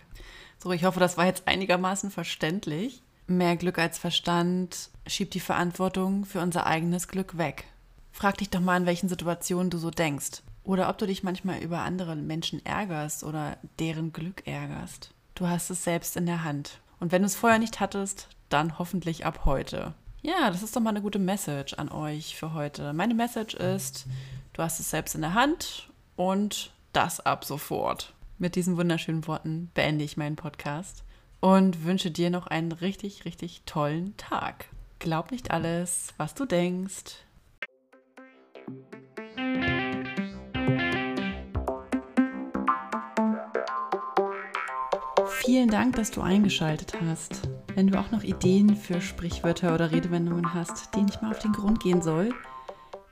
So, 0.58 0.72
ich 0.72 0.86
hoffe, 0.86 1.00
das 1.00 1.18
war 1.18 1.28
jetzt 1.28 1.48
einigermaßen 1.48 2.10
verständlich. 2.10 3.04
Mehr 3.28 3.56
Glück 3.56 3.80
als 3.80 3.98
Verstand 3.98 4.90
schiebt 5.08 5.34
die 5.34 5.40
Verantwortung 5.40 6.26
für 6.26 6.42
unser 6.42 6.66
eigenes 6.66 7.08
Glück 7.08 7.38
weg. 7.38 7.66
Frag 8.12 8.38
dich 8.38 8.50
doch 8.50 8.60
mal, 8.60 8.78
in 8.78 8.86
welchen 8.86 9.10
Situationen 9.10 9.70
du 9.70 9.78
so 9.78 9.90
denkst. 9.90 10.44
Oder 10.64 10.90
ob 10.90 10.98
du 10.98 11.08
dich 11.08 11.24
manchmal 11.24 11.60
über 11.60 11.80
andere 11.80 12.16
Menschen 12.16 12.66
ärgerst 12.66 13.24
oder 13.24 13.58
deren 13.80 14.14
Glück 14.14 14.46
ärgerst. 14.46 15.12
Du 15.36 15.48
hast 15.48 15.70
es 15.70 15.84
selbst 15.84 16.16
in 16.16 16.26
der 16.26 16.44
Hand. 16.44 16.80
Und 17.00 17.12
wenn 17.12 17.22
du 17.22 17.26
es 17.26 17.36
vorher 17.36 17.60
nicht 17.60 17.80
hattest, 17.80 18.30
dann 18.50 18.78
hoffentlich 18.78 19.26
ab 19.26 19.42
heute. 19.46 19.94
Ja, 20.22 20.50
das 20.50 20.64
ist 20.64 20.76
doch 20.76 20.82
mal 20.82 20.92
eine 20.92 21.02
gute 21.02 21.20
Message 21.20 21.74
an 21.74 21.90
euch 21.90 22.38
für 22.38 22.54
heute. 22.54 22.94
Meine 22.94 23.14
Message 23.14 23.56
ist, 23.56 24.06
du 24.54 24.62
hast 24.62 24.80
es 24.80 24.90
selbst 24.90 25.16
in 25.16 25.22
der 25.22 25.34
Hand 25.34 25.90
und 26.16 26.72
das 26.94 27.20
ab 27.20 27.44
sofort. 27.44 28.14
Mit 28.38 28.56
diesen 28.56 28.78
wunderschönen 28.78 29.28
Worten 29.28 29.72
beende 29.74 30.06
ich 30.06 30.18
meinen 30.18 30.36
Podcast 30.36 31.04
und 31.44 31.84
wünsche 31.84 32.10
dir 32.10 32.30
noch 32.30 32.48
einen 32.48 32.72
richtig, 32.72 33.26
richtig 33.26 33.64
tollen 33.66 34.16
Tag. 34.16 34.68
Glaub 35.00 35.30
nicht 35.30 35.52
alles, 35.52 36.14
was 36.16 36.36
du 36.36 36.46
denkst. 36.46 37.18
Vielen 45.28 45.68
Dank, 45.68 45.98
dass 45.98 46.12
du 46.12 46.22
eingeschaltet 46.22 46.94
hast. 47.06 47.50
Wenn 47.76 47.88
du 47.88 48.00
auch 48.00 48.12
noch 48.12 48.24
Ideen 48.24 48.78
für 48.78 49.02
Sprichwörter 49.02 49.74
oder 49.74 49.92
Redewendungen 49.92 50.54
hast, 50.54 50.96
denen 50.96 51.10
ich 51.10 51.22
mal 51.22 51.32
auf 51.32 51.40
den 51.40 51.52
Grund 51.52 51.82
gehen 51.82 52.02
soll, 52.02 52.34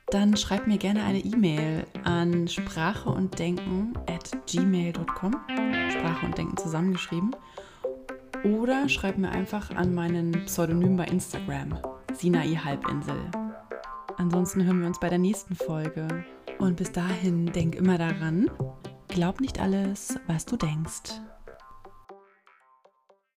dann 0.08 0.38
schreib 0.38 0.68
mir 0.68 0.78
gerne 0.78 1.04
eine 1.04 1.20
E-Mail 1.20 1.86
an 2.06 2.48
sprache 2.48 3.10
und 3.10 3.38
denken 3.40 3.92
at 4.08 4.32
gmail.com. 4.48 5.36
Sprache 5.92 6.26
und 6.26 6.38
Denken 6.38 6.56
zusammengeschrieben. 6.56 7.36
Oder 8.44 8.90
schreib 8.90 9.20
mir 9.20 9.30
einfach 9.30 9.70
an 9.76 9.94
meinen 9.94 10.32
Pseudonym 10.46 10.98
bei 10.98 11.06
Instagram, 11.06 11.78
Sinai 12.14 12.56
Halbinsel. 12.56 13.20
Ansonsten 14.18 14.66
hören 14.66 14.82
wir 14.82 14.88
uns 14.88 15.00
bei 15.00 15.10
der 15.10 15.20
nächsten 15.20 15.56
Folge. 15.56 16.08
Und 16.58 16.78
bis 16.78 16.92
dahin 16.92 17.46
denk 17.48 17.76
immer 17.76 18.00
daran, 18.00 18.50
glaub 19.08 19.42
nicht 19.42 19.60
alles, 19.60 20.20
was 20.26 20.46
du 20.46 20.58
denkst. 20.58 21.22